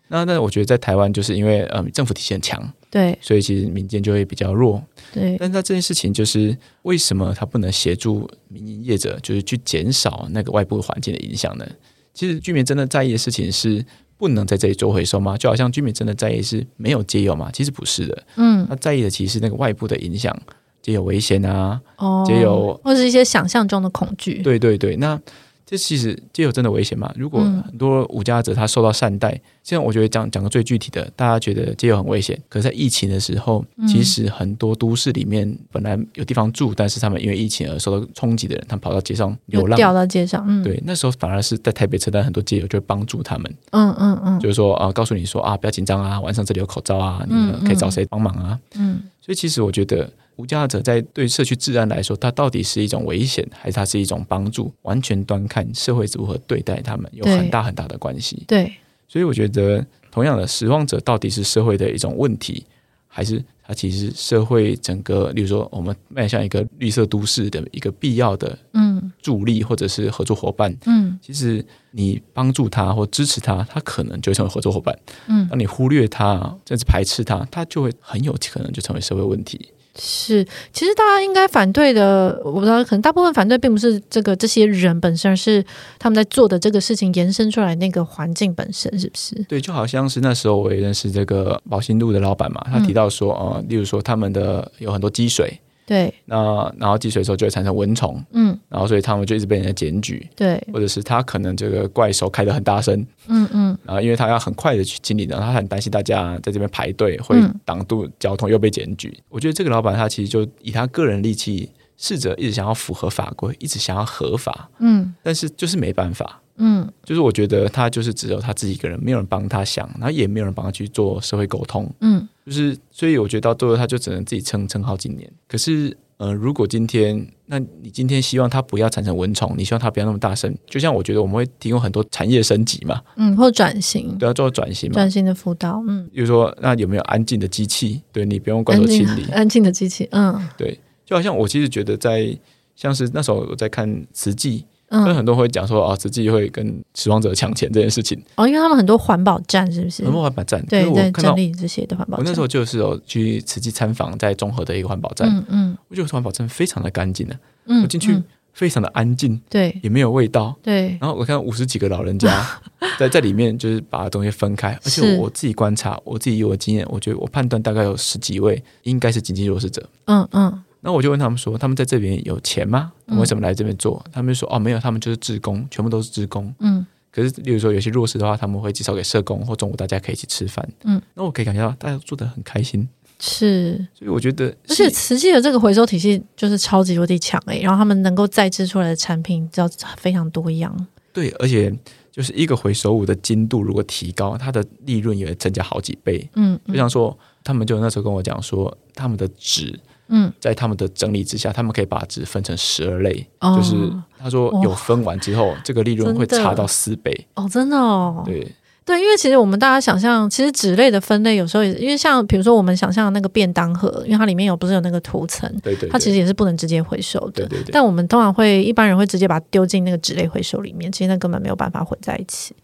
[0.09, 2.73] 那那我觉得在台湾就是因为呃政府体系很强。
[2.89, 4.83] 对，所以其实民间就会比较弱。
[5.13, 11.67] 对，但是他这件事情就是为什么他不能协助民营业者，就是去减少那个外部环境的影响呢？
[12.15, 13.85] 其实居民真的在意的事情是
[14.17, 15.37] 不能在这里做回收吗？
[15.37, 17.51] 就好像居民真的在意是没有街友吗？
[17.53, 18.23] 其实不是的。
[18.37, 20.35] 嗯，他在意的其实是那个外部的影响，
[20.81, 24.41] 街有危险啊，哦，街有或者是一些想象中的恐惧。
[24.43, 25.21] 对对对，那。
[25.69, 27.13] 这其实街友真的危险吗？
[27.17, 29.31] 如果很多无家者他受到善待，
[29.65, 32.41] 现在、嗯、我觉得讲讲个最具体的，大家觉得街友很危险。
[32.49, 40.45] 可是，在疫情的时候，嗯、其实很多都市里面本来有地方住，但是他们因为疫情而受到冲击的人，他们跑到街上流浪，掉到街上。
[40.47, 43.53] 嗯、对，那时候反而是在台北车站，很多街友就会帮助他们。
[43.73, 48.57] 嗯嗯嗯，就是说啊，告诉你说啊，不要紧张啊，晚上这里有口罩啊，你们可以找谁帮忙啊。
[48.77, 50.09] 嗯，嗯所以其实我觉得。
[50.37, 54.73] 无家者在对社区治安来说，它到底是一种危险，还是它是一种帮助？
[54.83, 58.45] 完全端看社会如何对待他们，有很大很大的关系。
[58.47, 58.73] 对，
[59.09, 62.65] 所以我觉得，同样的，拾荒者到底是社会的一种问题，
[63.07, 74.97] 还是它其实社会整个，例如说，我们迈向一个绿色都市的一个必要的嗯助力或者是合作伙伴，嗯，其实你帮助他或支持他，他可能就会成为合作伙伴，
[75.29, 79.71] 嗯，当你忽略他甚至排斥他，他就会很有可能就成为社会问题。
[79.99, 85.65] 是，其实大家应该反对的，我不知道，可能大部分反对并不是这个这些人本身，而是
[85.99, 89.35] 他们在做的这个事情延伸出来那个环境本身，是不是？
[89.49, 95.59] 对，就好像是那时候我也认识这个宝兴路的老板嘛，他提到说，呃，例如说他们的有很多积水。
[95.87, 109.15] 对，那然后积水的时候就会产生蚊虫，嗯，然后所以他们就一直被人家检举，对，或者是他可能这个怪兽开的很大声，嗯嗯，然后因为他要很快的去清理，然后他很担心大家在这边排队会挡住交通，又被检举。
[109.17, 116.43] 嗯、我觉得这个老板他其实就以他个人力气，试着一直想要符合法规，一直想要合法，嗯，但是就是没办法。
[116.59, 121.91] 嗯，就是我觉得他就是只有他自己一个人，没有人帮他想，然后也没有人帮他去做社会沟通。
[122.01, 125.31] 嗯，就是所以我觉得到最后他就只能自己撑撑好几年。
[125.49, 138.01] 可是，呃，如果今天，那你今天希望他不要产生蚊虫，你希望他不要那么大声，就像我觉得我们会提供很多产业升级嘛，嗯，或转型，对，要做转型嘛，转型的辅导，嗯，比如说那有没有安静的机器？
[138.13, 142.35] 对，你不用管手清理， 安静的机器，嗯，对，就好像我其实觉得在
[142.75, 144.65] 像是那时候我在看慈济。
[144.89, 148.17] 所以很多人会讲说啊，慈济会跟拾荒者抢钱这件事情。
[148.37, 150.05] 哦，因为他们很多环保站是不是？
[150.05, 152.25] 很多环保站，对，我看到这些的环保站。
[152.25, 158.17] 我那时候就是有去慈济参访，在中和的一个环保站，嗯嗯，我觉得环保站非常的干净的，嗯，我进去
[158.53, 160.97] 非常的安静，对，也没有味道，对。
[161.01, 162.47] 然后我看五十几个老人家
[162.97, 170.63] 在在里面，就是把东西分开，而且我自己观察，我自己有经验，我觉得我判断大概有十几位应该是经济弱势者，嗯嗯。
[170.87, 172.93] 那我就问他们说，他们在这边有钱吗？
[173.07, 174.01] 为什么来这边做？
[174.07, 176.55] 嗯、他们就说哦，没有，他们就是职工，全部都是职工。
[176.61, 180.65] 嗯，可是，例如说有些弱势的话，他们会介绍给社工，或中午大家可以一起吃饭。
[180.85, 182.89] 嗯，那我可以感觉到大家做的很开心。
[183.19, 190.87] 是，所以我觉得，而且瓷器的这个回收体系就是超级无敌强诶，然后他们能够再制出来的产品，就非常多样。
[191.13, 191.77] 对，而且
[192.13, 196.31] 就是一个回收物的精度如果提高，它的利润也会增加好几倍。
[196.37, 199.77] 嗯，就像说，他们就那时候跟我讲说，他们的纸。
[200.09, 203.75] 嗯，在他们的整理之下，他们可以把纸分成十二类，哦、就是
[204.19, 207.27] 他说有分完之后，哦、这个利润会差到四倍。
[207.35, 208.47] 哦，真的哦，对。
[208.85, 222.55] 对，因为其实我们大家想象，其实纸类的分类有时候也，因为像比如说我们想象的那个便当盒，因为它里面有不是有那个涂层，对，对对，它其实也是不能直接回收的，对对对，但我们通常会一般人会直接把它丢进那个纸类回收里面，其实那根本没有办法混在一起，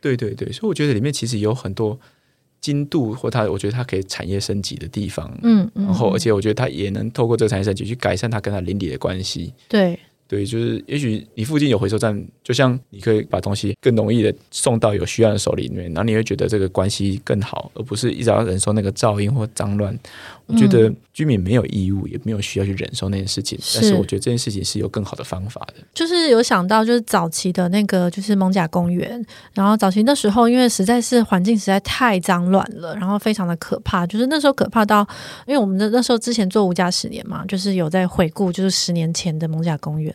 [0.00, 1.98] 对对对，所以我觉得里面其实有很多。
[2.60, 9.98] 精度或它，我觉得它可以产业升级的地方，嗯，嗯，然后而且我觉得它也能透过这个产业升级去改善它跟它邻里的关系，对。
[10.28, 19.96] 对，就是也许你附近有回收站，就像你可以把东西更容易的送到有需要的手里面，然后你会觉得这个关系更好，而不是一直要忍受那个噪音或脏乱。
[20.46, 25.82] 我觉得居民没有义务，也没有需要去忍受那件事情，是但是我觉得这件事情是有更好的方法的。
[25.92, 35.06] 就是有想到，就是早期的那个就是蒙甲公园，然后早期那时候，因为实在是环境实在太脏乱了，然后非常的可怕，就是那时候可怕到，
[35.46, 40.14] 因为我们的那时候之前做无家十年嘛，就是有在回顾，就是十年前的蒙甲公园。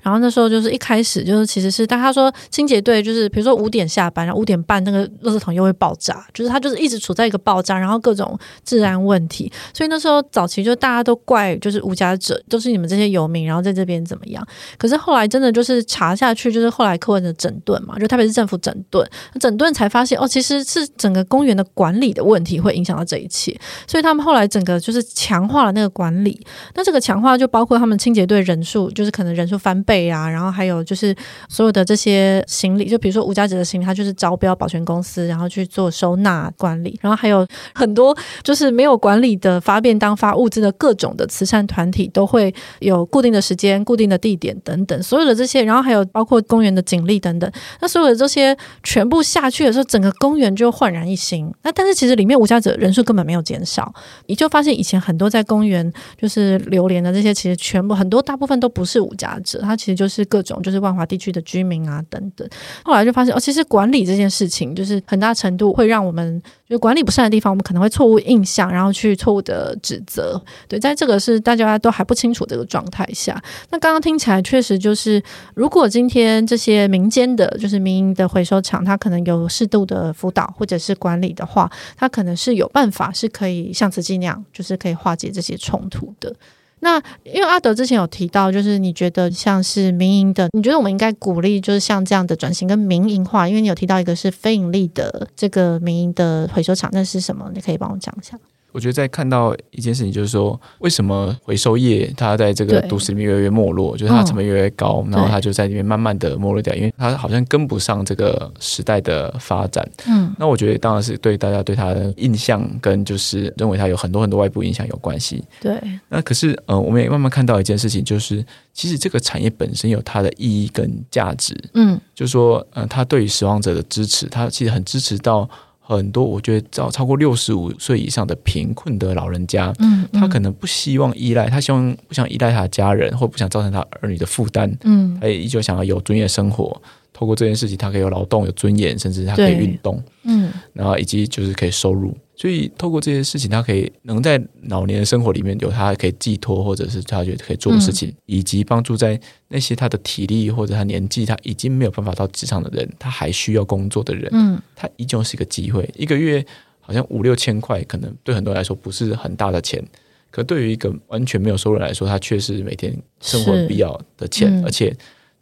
[0.00, 9.52] 然后那时候就是一开始就是其实是，但他说清洁队就是比如说五点下班，然后五点半那个垃圾桶又会爆炸，就是他就是一直处在一个爆炸，然后各种治安问题。
[9.72, 14.46] 所以那时候早期就大家都怪就是无家者，都是你们这些游民，然后在这边怎么样？
[14.76, 19.08] 可是后来真的就是查下去，就是后来柯文的整顿嘛，就特别是政府整顿，
[19.40, 23.56] 整顿才发现哦，其实是整个公园的管理的问题会影响到这一切。
[23.86, 26.38] 所以他们后来整个就是强化了那个管理。
[26.74, 29.76] 那这个强化就包括他们清洁队人数，就是可能人数翻。
[29.86, 31.14] 倍啊，然后还有就是
[31.48, 51.52] 所有的这些行李，就比如说无家者的行李，他就是招标保全公司，然后去做收纳管理，然后还有很多就是没有管理的发便当、发物资的各种的慈善团体，都会有固定的时间、固定的地点等等，所有的这些，然后还有包括公园的警力等等，那所有的这些全部下去的时候，整个公园就焕然一新。
[51.62, 53.92] 那但是其实里面无家者人数根本没有减少，
[54.26, 59.60] 你就发现以前很多在公园就是流连的这些，其实全部很多大部分都不是无家者。
[59.60, 62.48] 它其实就是各种就是万华地区的居民啊等等，
[62.84, 70.38] 后来就发现哦，其实管理这件事情就是很大程度会让我们就管理不善的地方，我们可能会错误印象，然后去错误的指责。
[70.68, 75.22] 对，在这个是大家都还不清楚这个状态下，那刚刚听起来确实就是，
[75.54, 86.34] 如果今天这些民间的，就是民营的回收厂，它可能有适度的辅导或者是管理的话，它可能是有办法是可以像慈济那样，就是可以化解这些冲突的。
[86.80, 93.48] 那因为阿德之前有提到，就是你觉得像是民营的，你觉得我们应该鼓励，就是像这样的转型跟民营化。
[93.48, 97.50] 因为你有提到一个是非盈利的这个民营的回收厂，那是什么？
[97.54, 98.38] 你可以帮我讲一下。
[98.72, 109.88] 我觉得在看到一件事情，就是说为什么回收业它在这个都市里面越来越没落，就是它成本越来越高，然后它就在里面慢慢的没落掉，因为它好像跟不上这个时代的发展。
[110.06, 115.42] 嗯，那我觉得当然是对大家对它的印象跟就是认为它有很多很多外部影响有关系。
[115.60, 121.56] 对，那可是呃，我们也慢慢看到一件事情，就是其实这个产业本身有它的意义跟价值。
[121.72, 125.48] 嗯，就是说呃，它对于死亡者的支持，它其实很支持到。
[125.88, 136.82] 很多我觉得超超过六十五岁以上的贫困的老人家，嗯，嗯，他可能不希望依赖，他希望不想依赖他的家人，或不想造成他儿女的负担，嗯，他也依旧想要有尊严生活。
[137.16, 142.14] 透过这件事情，他可以有劳动、有尊严，甚至他可以运动，嗯，然后以及就是可以收入。
[142.34, 155.88] 所以透过这些事情，他可以能在老年的生活里面有他可以寄托，或者是他觉得可以做的事情，嗯、以及帮助在那些他的体力或者他年纪他已经没有办法到职场的人，他还需要工作的人，嗯，他依旧是一个机会。
[155.96, 156.44] 一个月
[156.80, 159.82] 好像五六千块，可能对很多人来说不是很大的钱，
[160.30, 164.94] 可对于一个完全没有收入来说，他却是每天生活必要的钱，嗯、而且。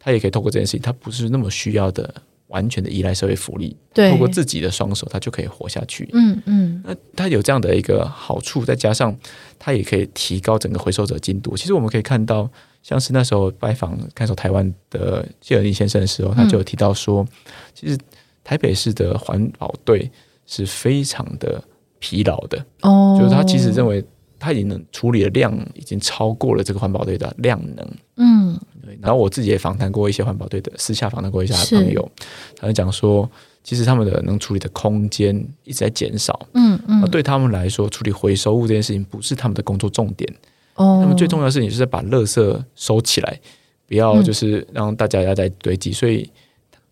[0.05, 2.13] 他也可以透过这件事情，他不是那么需要的，
[2.49, 6.07] 完全的依赖社会福利，对，透过自己的双手，他就可以活下去。
[6.13, 9.17] 嗯嗯，那他有这样的一个好处，再加上
[9.57, 11.57] 他也可以提高整个回收者进度。
[11.57, 12.47] 其实我们可以看到，
[12.83, 17.27] 像是那时候拜访看守台湾的谢尔利先生的时候，他就有提到说，嗯、
[17.73, 17.97] 其实
[18.43, 20.11] 台北市的环保队
[20.45, 21.59] 是非常的
[21.97, 22.63] 疲劳的。
[22.81, 24.05] 哦，就是他其实认为。
[24.45, 27.91] 他已经能处理的量已经超过了这个环保队的量能。
[28.17, 28.95] 嗯，对。
[29.01, 32.11] 然后我自己也访谈过一些环保队的，私下访谈过一下朋友，
[32.55, 33.27] 他就讲说，
[33.63, 36.39] 其实他们的能处理的空间一直在减少。
[36.53, 37.01] 嗯嗯。
[37.09, 40.31] 对他们来说，处理回收物这件事情不是他们的工作重点。
[40.75, 40.99] 哦。
[41.01, 43.39] 他们最重要的事情就是把垃圾收起来，
[43.87, 46.29] 不要就是让大家要再堆积，所以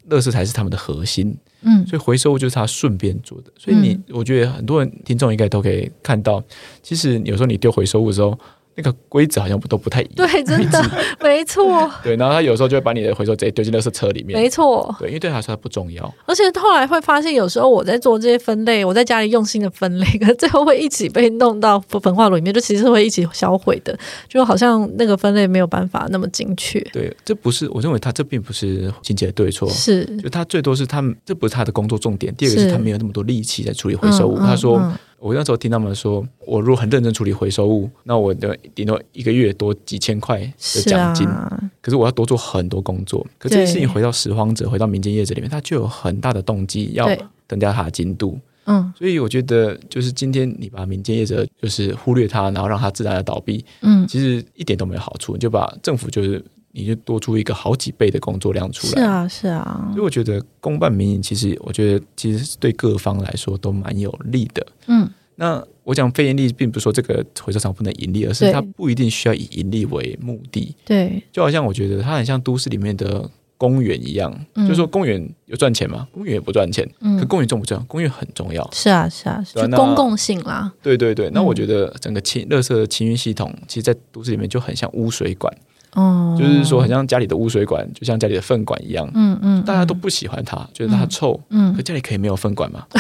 [0.10, 1.38] 垃圾才是他们的核心。
[1.64, 6.44] 嗯，所以回收物就是他顺便做的，所以你，嗯、我觉得很多人听众应该都可以看到，
[6.82, 8.38] 其实有时候你丢回收物的时候。
[8.76, 10.84] 那个规则好像不都不太一样，对，真的
[11.22, 11.90] 没错。
[12.04, 14.94] 对，然后他有时候就会把你的回收直接丢进垃圾车里面，没错。
[15.00, 16.14] 对，因为对他来说它不重要。
[16.26, 26.80] 而且后来会发现，有时候我在做这些分类，我在家里用心的分类，可是最后会一起被弄到焚化炉里面，就其实是会一起销毁的，就好像那个分类没有办法那么精确。
[26.92, 32.34] 对，这不是我认为他这并不是情节的对错，是就他最多是他这不是他的工作重点。
[32.36, 34.40] 第二个是他没有那么多力气在处理回收物。
[34.40, 34.82] 他说。
[35.24, 41.26] 我那时候听他们说，我如果很认真处理回收物，那我的顶多一个月多几千块的奖金。
[41.26, 43.26] 啊、可是我要多做很多工作。
[43.40, 47.08] 可这件事情回到拾荒者，回到民间业者里面，他就有很大的动机要
[47.48, 48.38] 增加他的精度。
[48.66, 55.32] 嗯，所以我觉得，就是今天你把民间业者就是忽略他，然后让他自然的倒闭，嗯，其实一点都没有好处。
[55.32, 56.44] 你就把政府就是。
[56.76, 59.90] 你就多出一个好几倍的工作量出来，是啊，是啊。
[59.94, 64.66] 所以我觉得公办民营，其实我觉得其实对各方来说都蛮有利的。
[64.88, 70.76] 嗯，那我讲非盈利，并不是说这个回收厂不能盈利，而是它不一定需要以盈利为目的。
[70.84, 76.08] 对，就好像我觉得它很像都市里面的公园一样，嗯、就是说公园有赚钱吗？
[76.12, 76.90] 公园也不赚钱。
[77.02, 77.84] 嗯，可公园重不重要？
[77.84, 78.68] 公园很重要。
[78.74, 80.74] 是啊，是啊，就公共性啦。
[80.82, 85.56] 对对对，那我觉得整个清垃圾清运系统，其实，在都市里面就很像污水管。
[85.96, 89.10] 哦，就是说，很像家里的污水管，就像家里的粪管一样。
[89.14, 91.40] 嗯嗯，大家都不喜欢它，觉得它臭。
[91.50, 92.86] 嗯，可家里可以没有粪管吗？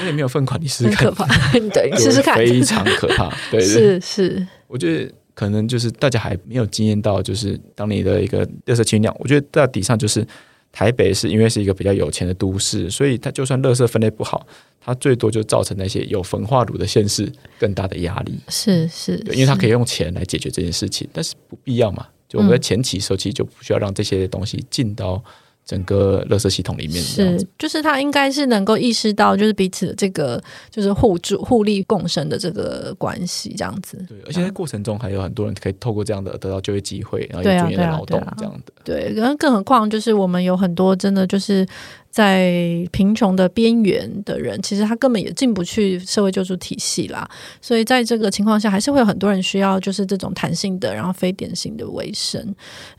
[0.00, 1.06] 家里没有粪管，你试试看。
[1.06, 1.26] 可怕，
[1.72, 2.36] 对，试试看。
[2.36, 3.66] 非常可怕， 对对。
[3.66, 10.26] 是是，我觉得可能就是大家还没有经验到，就是当你的一个垃圾清量，我觉得大底上就是。
[10.74, 14.44] 台北是因为是一个比较有钱的都市，所以它就算垃圾分类不好，
[14.80, 18.36] 它最多就造成那些有焚化炉的县市更大的压力。
[18.48, 22.04] 是是，对，因为它可以用钱来解决这件事情，但是不必要嘛。
[22.28, 25.22] 就我们在前期时候，其实就不需要让这些东西进到。
[25.64, 33.96] 整个垃圾系统里面是，就是他应该是能够意识到，就是彼此的这个就是互助、互利共生的这个关系，这样子。
[34.08, 38.72] 对，而且在过程中还有很多人可以透过这样的得到就业机会，然后有专业的劳动这样的。
[38.84, 41.66] 对，然后更何况就是我们有很多真的就是。
[42.14, 47.28] 在贫穷的边缘的人，其实他根本也进不去社会救助体系啦。
[47.60, 52.40] 所以在这个情况下，还是会有很多人需要就是这种弹性的，然后非典型的维生。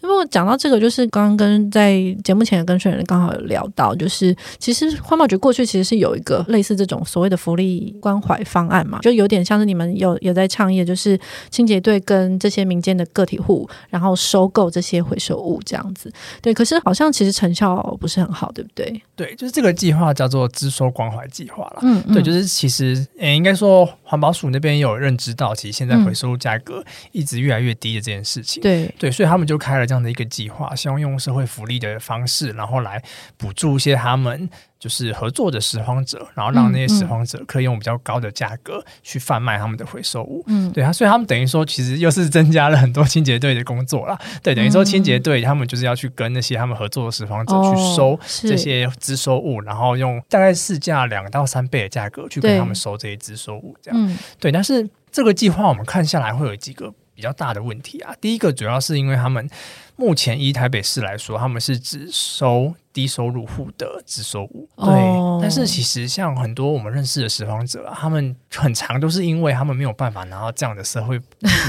[0.03, 11.17] 因为我讲到这个，就是刚刚跟在节目前的跟选人刚好有聊到，就是其实环保局过去其实是有一个类似这种所谓的福利关怀方案嘛，就有点像是你们有有在倡议，就是
[11.49, 16.11] 清洁队跟这些民间的个体户，然后收购这些回收物这样子。
[16.41, 19.01] 对，可是好像其实成效不是很好，对不对？
[19.15, 21.79] 对，就是这个计划叫做“知收关怀计划”啦。
[21.81, 23.85] 嗯，嗯，对，就是其实，诶，应该说
[24.15, 28.61] 环保署那边也有认知到，其实现在回收价格一直越来越低的这件事情。
[28.61, 33.01] 对、嗯、对，所以他们就开了这样的一个计划，希望用社会福利的方式式，然后来
[33.37, 34.49] 补助一些他们。
[34.77, 40.43] 就是合作的拾荒者，然后让那些拾荒者可以用比较高的价格去贩卖他们的回收物。
[40.45, 44.15] 嗯，对啊，所以他们等于说，其实又是增加了很多清洁队的工作啦。
[44.43, 53.75] 对，等于说清洁队他们就是要去跟那些他们合作的拾荒者去收这些资收物，然后用大概市价两到三倍的价格去跟他们收这些资收物。
[53.81, 54.04] 这样，
[54.39, 54.51] 对。
[54.51, 58.13] 但是这个计划我们看下来会有几个比较大的问题啊。
[58.19, 59.49] 第一个主要是因为他们
[59.95, 62.73] 目前以台北市来说，他们是只收。
[62.95, 71.19] 低收入户的资收物，对，哦、但是其实像很多我们认识的拾荒者啊，他们很长都是因为他们没有办法拿到这样的社会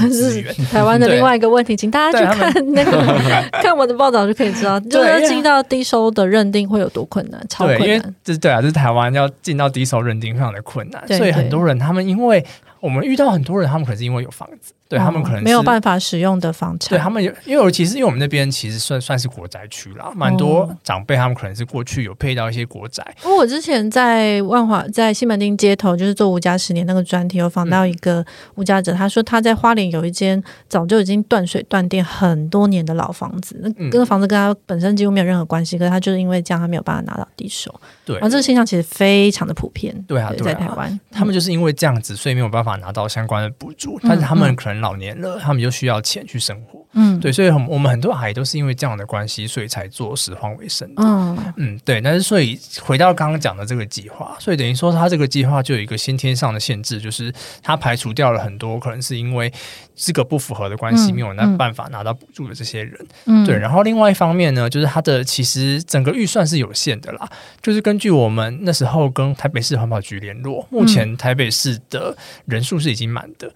[0.09, 0.55] 资源。
[0.71, 2.91] 台湾的另外一个问题，请大家去看那个
[3.61, 7.87] 看我的报道就可以知道，就是要进到低收的认定会有多困难，超困难。
[7.89, 12.45] 因为这对啊，这是台湾要进到低收认定非常的困难，所以很多人他们因为
[12.79, 21.17] 我们遇到很多人，他们可能是因为有房子，对、哦、他们可能没有办法使用的房产，对他们有，因为其实因为我们那边其实算算是国宅区啦，蛮多长辈。
[21.17, 23.03] 他们可能是过去有配到一些国宅。
[23.23, 28.23] 我之前在万华，在西门町街头，就是做吴家十年那个专题，有访到一个
[28.53, 37.73] 吴家者，嗯、他说他在花莲有一间早就已经断水断电很多年的老房子，那那个房子跟他本身几乎没有任何关系，可是他就是因为这样，他没有办法拿到低收。
[38.05, 39.93] 对，然后这个现象其实非常的普遍。
[40.07, 46.85] 对啊，对在台湾，他们就是因为这样子，所以没有办法拿到相关的补助，但是他们可能老年了，他们就需要钱去生活。
[46.93, 51.03] 嗯，对，所以很我们很多阿姨都是因为这样的关系，所以才做拾荒为生的。
[51.03, 52.01] 嗯嗯，对。
[52.01, 59.51] 但是所以回到刚刚讲的这个计划，所以等于说他这个计划就有一个先天上的限制，就是他排除掉了很多可能是因为
[59.95, 62.97] 资格不符合的关系，没有那办法拿到补助的这些人。
[63.25, 63.55] 嗯，对。
[63.57, 67.29] 然后另外一方面呢，就是他的其实整个预算是有限的啦，
[67.61, 73.47] 就是根据我们那时候跟台北市环保局联络，目前台北市的人数是已经满的。
[73.47, 73.53] 嗯，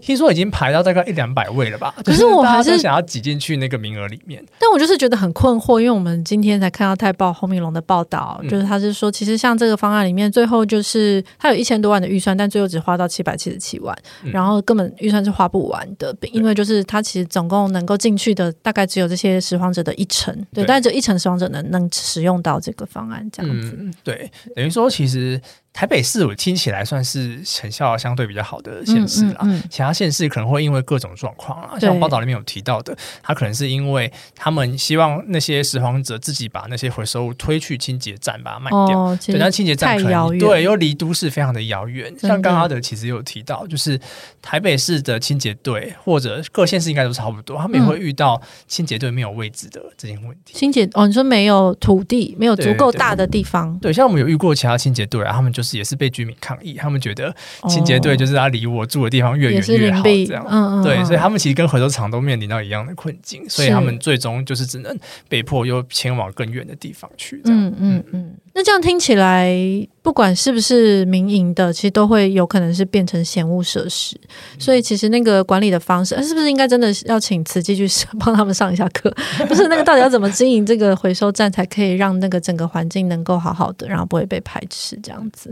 [0.00, 1.94] 听说已经排到大概一两百位了吧？
[2.04, 4.44] 可是我还是想要挤进去那个名额里面。
[4.58, 23.76] 但我就是觉得很困惑，因为我们今天才看到泰报侯明龙的报道，嗯、就是他是说，其实像这个方案里面，最后就是他有一千多万的预算，但最后只花到七百七十七万，嗯、然后根本预算是花不完的，因为就是他其实总共能够进去的大概只有这些拾荒者的一成，对，对但只有一成拾荒者能能使用到这个方案这样子。
[23.78, 25.40] 嗯、对，等于说其实。
[25.72, 42.14] 台北市我听起来算是成效相对比较好的县市啦，嗯嗯嗯、其他县市可能会因为各种状况啊，像报道里面有提到的，他可能是因为他们希望那些拾荒者自己把那些回收物推去清洁站把它卖掉，哦、对，但清洁站可能对又离都市非常的遥远。
[42.18, 43.98] 像刚刚阿德其实有提到，就是
[44.42, 50.52] 台北市的清洁队或者各县市应该都差不多，他们也会遇到清洁队没有位置的这些问题。
[50.52, 55.61] 清洁哦，你说没有土地，没有足够大的地方，对，像我们有遇过其他清洁队啊，他们就。
[55.62, 57.32] 就是也是被居民抗议，他们觉得
[57.68, 64.98] 清洁队就是他离我住的地方越远越好，这样，嗯嗯，对，所以他们其实跟回收厂都面临到一样的困境，所以他们最终就是只能
[65.28, 68.34] 被迫又迁往更远的地方去，这样，嗯嗯嗯。
[68.54, 69.56] 那这样听起来，
[70.02, 74.14] 不管是不是民营的，其实都会有可能是变成嫌物设施。
[74.58, 77.88] 所以其实那个管理的方式，是不是应该真的要请慈济去
[78.18, 79.10] 帮他们上一下课？
[79.48, 85.51] 不是那个到底要怎么经营这个回收站，才可以让那个整个环境能够好好的，然后不会被排斥这样子？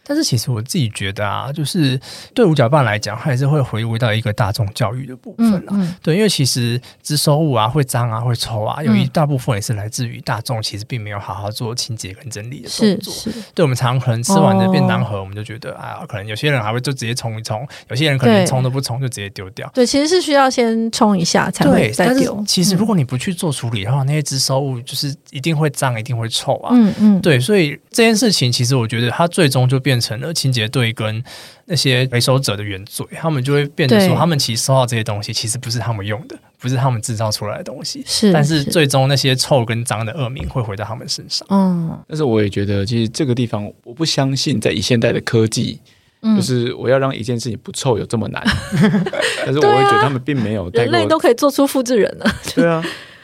[0.05, 1.99] 但是其实我自己觉得啊，就是
[2.33, 5.71] 对五角办来讲，还是会回归到一个大众教育的部分啦。
[5.71, 13.13] 嗯嗯、对，因为其实资收物啊会脏啊会臭啊，有一大部分也是来自于大众其实并没有好好做清洁跟整理的动作。
[13.13, 19.69] 是是对，我们常常可能吃完的便当盒，我们就觉得、哦、哎，可能有些人还会就直接冲一冲，有些人可能冲都不冲就直接丢掉。
[19.73, 22.43] 对，其实是需要先冲一下才会再丢。
[22.47, 26.71] 其实如果你不去做处理的话，嗯、那些资收物就是一定会脏，一定会臭啊。
[26.73, 27.21] 嗯嗯。
[27.21, 31.23] 对，所以这件事情其实我觉得它最终就变成了清洁队跟
[31.65, 38.03] 那些回收者的原罪，他们就会变成说，他们其实收到这些东西，其实不是他们用的，不是他们制造出来的东西。
[38.05, 41.45] 是，但是最终那些臭跟脏的恶名会回到他们身上。
[41.49, 45.79] 嗯，但是我也觉得，其实这个地方，我不相信在以现代的科技，
[46.21, 48.43] 嗯、就是我要让一件事情不臭有这么难。
[49.45, 52.35] 但是我会觉得他们并没有人类都可以做出复制人了。
[52.55, 52.83] 对啊。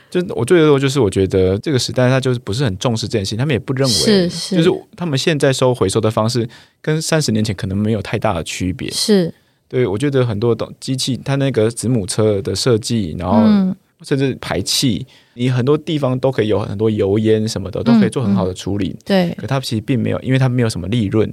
[0.09, 6.47] 就我最多就是我觉得这个时代他就是不是很重视这件事情，他们也不认为，是是就是他们现在收回收的方式
[6.81, 8.89] 跟三十年前可能没有太大的区别。
[8.91, 9.33] 是，
[9.67, 13.43] 对我觉得很多东机器，它那个子母车的设计，然后
[14.03, 18.89] 甚至排气，嗯、你很多地方都可以有很多油烟什么的，都可以做很好的处理。
[18.89, 21.29] 嗯嗯、对，可它其实并没有，因为它没有什么利润，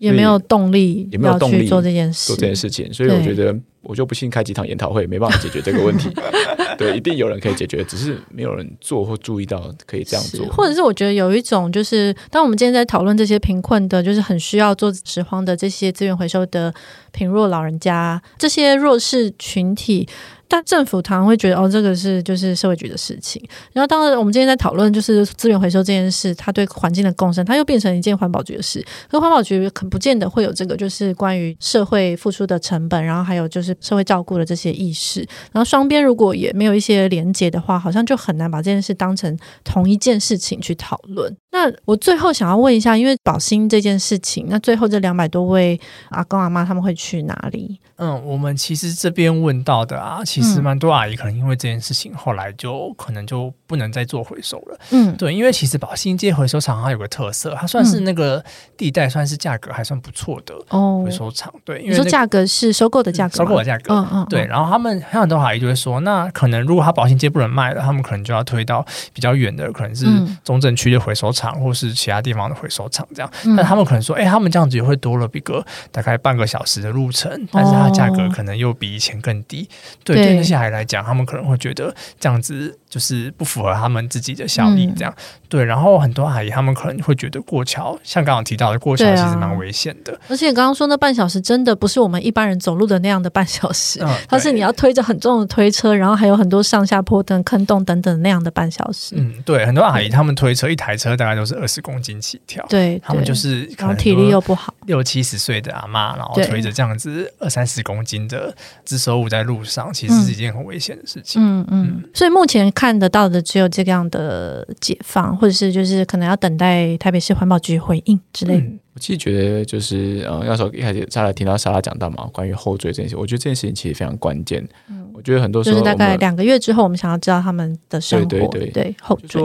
[0.00, 2.92] 也没有动力，也没有动力做这件事，做这件事情。
[2.92, 3.54] 所以我觉得，
[3.88, 6.10] 我就不信开几场研讨会没办法解决这个问题。
[6.76, 10.46] 对，一定有人可以解决，只是没有人做或注意到可以这样做。
[10.50, 16.72] 或者是我觉得有一种，就是当我们今天在讨论这些贫困的，就是很需要做拾荒的这些资源回收的
[17.10, 20.06] 贫弱老人家，这些弱势群体。
[20.48, 23.42] 但政府常常会觉得哦，这个是就是社会局的事情。
[23.72, 28.84] 然后当然我们今天在讨论就是资源回收这件事，它对环境的共生，它又变成一件环保局的事。
[29.10, 35.20] 可环保局可不见得会有这个就是关于社会付出的成本，然后还有就是社会照顾的这些意识。
[35.52, 41.36] 然后双边如果也没有一些连接的话，好像就很难把这件事当成同一件事情去讨论。
[41.58, 45.78] 那我最后想要问一下，因为保心这件事情，那最后这两百多位
[46.10, 47.80] 阿公阿妈他们会去哪里？
[47.96, 54.78] 嗯，我们其实这边问到的啊，其实蛮多阿姨可能因为这件事情，后来就可能就不能再做回收了。
[54.90, 58.44] 嗯，对，因为其实保新街回收厂它有个特色，它算是那个
[58.76, 61.52] 地带算是价格还算不错的哦回收厂。
[61.64, 63.92] 对，因为、那个、说价格是收购的价格，收购的价格。
[63.92, 64.26] 嗯嗯。
[64.30, 70.06] 对，然后他们还有很多阿姨就会说，那可能如果他保新街不能卖了，他们可能就要推到比较远的，可能是
[70.44, 73.30] 中正区的回收厂，或是其他地方的回收厂这样。
[73.56, 79.68] 那他们可能说，哎，他们这样子也会多了一个大概半个小时的路程，但是它价格可能又比以前更低。
[80.04, 85.14] 对，对那些海来讲，他们可能会觉得这样子就是不符合他们自己的效益，这样。
[85.48, 90.18] 对，然后很多阿姨他们可能会觉得过桥，像刚刚提到的过桥其实蛮危险的。
[90.28, 99.14] 而且刚刚说那半小时真的不是我们一般人走路的那样的半小时，它是你要推着很重的推车，然后还有很多上下坡等坑洞等等那样的半小时。
[99.16, 102.64] 嗯，对，很多阿姨他们推车一台车大概都是二十公斤起跳。
[102.68, 108.52] 对，他们就是可能体力又不好，六七十岁的阿妈，然后推着这样子二三十公斤的
[108.84, 111.40] 资收物在路上，其实是一件很危险的事情。
[111.40, 112.10] 嗯嗯，嗯。
[112.14, 118.60] 所以目前看得到的只有这样的解放，或者是就是可能要等待台北市环保局回应之类的。
[118.60, 124.66] 嗯、我其实觉得就是呃，要说一开始莎拉听到莎拉讲到嘛，关于后缀这件事，我觉得这件事情其实非常关键。
[124.88, 129.42] 嗯，我觉得很多时候就是大概两个月之后，我们想要知道他们的生活，对对对，对后追。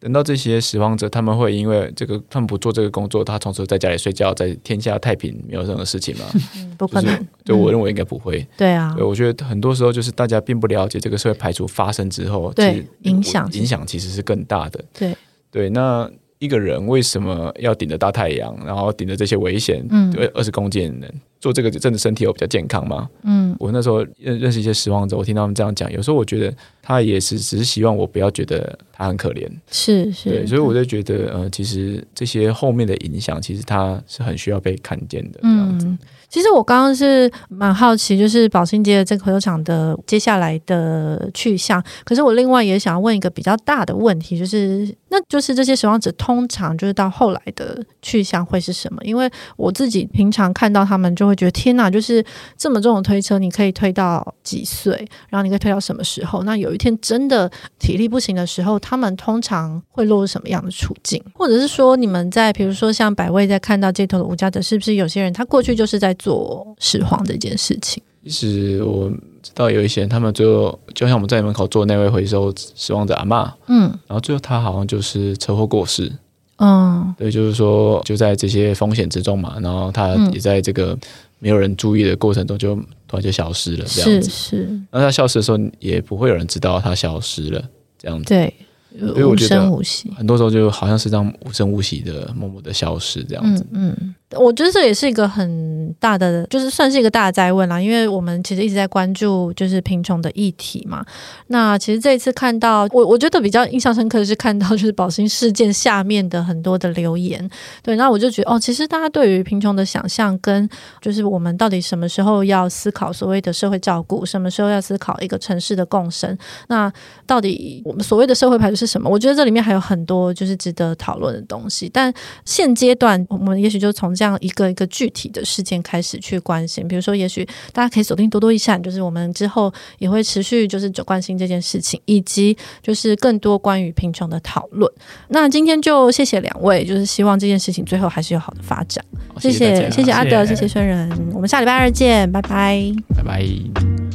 [0.00, 6.24] 等到这些拾荒者，他们会因为这个，他们不做这个工作，他从此在家里睡觉，在天下太平，没有任何事情吗？
[6.56, 7.14] 嗯、 不可能。
[7.44, 8.38] 对、就是，我认为应该不会。
[8.38, 8.94] 嗯、对啊。
[8.96, 14.84] 对，我觉得很多时候就是大家并不了解这个社会排除发生之后，对影响影响其实是更大的。
[14.96, 15.16] 对
[15.50, 21.20] 对，那一个人为什么要顶着大太阳，然后顶着这些危险，嗯，二十公斤的人？
[21.40, 23.08] 做这个真的身体有比较健康吗？
[23.22, 35.38] 嗯，我那时候认认识一些拾荒者，我听他们这样讲，有时候我觉得他也是只是希望我不要觉得他很可怜，是是，对，所以我就觉得呃，其实这些后面的影响，其实他是很需要被看见的。
[35.42, 35.86] 这样子。
[35.86, 35.98] 嗯，
[36.28, 41.80] 其实我刚刚是蛮好奇，就是宝兴街的这个回收厂的接下来的去向。
[42.04, 49.00] 可是我另外也想要问一个比较大的问题，就是那就是这些拾荒者通常就是到后来的去向会是什么？
[49.04, 51.28] 因为我自己平常看到他们就。
[51.28, 52.24] 会觉得天哪，就是
[52.56, 55.06] 这么重的推车，你可以推到几岁？
[55.28, 56.42] 然后你可以推到什么时候？
[56.44, 61.22] 那有一天真的体力不行的时候，他们通常会落入什么样的处境？
[61.34, 68.02] 或者是说，你们在比如说像百位在看到街头的无家者，是不是有些人他过去就是在做拾荒这件事情？
[68.24, 69.10] 其实我
[69.42, 76.12] 知道有一些人，他们最后就像我们在门口做那位回收拾荒者阿嬷，嗯，然后最后他好像就是车祸过世。
[76.56, 80.98] 嗯，对，就是说就在这些风险之中嘛，然后他也在这个
[81.38, 82.74] 没有人注意的过程中，就
[83.06, 84.28] 突然就消失了，这样子。
[84.28, 84.80] 是是。
[84.90, 87.64] 那他消失的时候，也不会有人知道他消失了，
[87.96, 88.24] 这样子。
[88.24, 88.52] 对，
[88.92, 89.70] 因为我觉得
[90.16, 93.64] 很多时候就好像是这样无声无息的、默默的消失，这样子。
[93.70, 93.96] 嗯。
[94.00, 101.02] 嗯我觉得这也是一个很大的，就是算是一个大的哉问啦，因为我们其实一直在关注就是贫穷的议题嘛。
[101.46, 107.48] 那其实这一次看到，我我觉得比较印象深刻的是看到就是宝兴事件下面的很多的留言，
[107.82, 110.68] 对，那我就觉得哦，其实大家对于贫穷的想象跟
[111.00, 116.36] 就是我们到底什么时候要思考所谓的社会照顾，什么时候要思考一个城市的共生，
[116.68, 116.92] 那
[117.26, 119.08] 到底我们所谓的社会排除是什么？
[119.08, 121.90] 我觉得这里面还有很多就是值得讨论的东西。
[121.90, 122.12] 但
[122.44, 134.90] 现阶段我们也许就从这样一个一个具体的事件开始去关心，比如说，也许大家可以锁定多多益善，就是我们之后也会持续就是走关心这件事情，以及就是更多关于贫穷的讨论。
[135.28, 139.04] 那今天就谢谢两位，就是希望这件事情最后还是有好的发展。
[139.38, 144.07] 谢谢谢谢阿德，谢谢孙仁，我们下礼拜二见，拜拜，拜拜。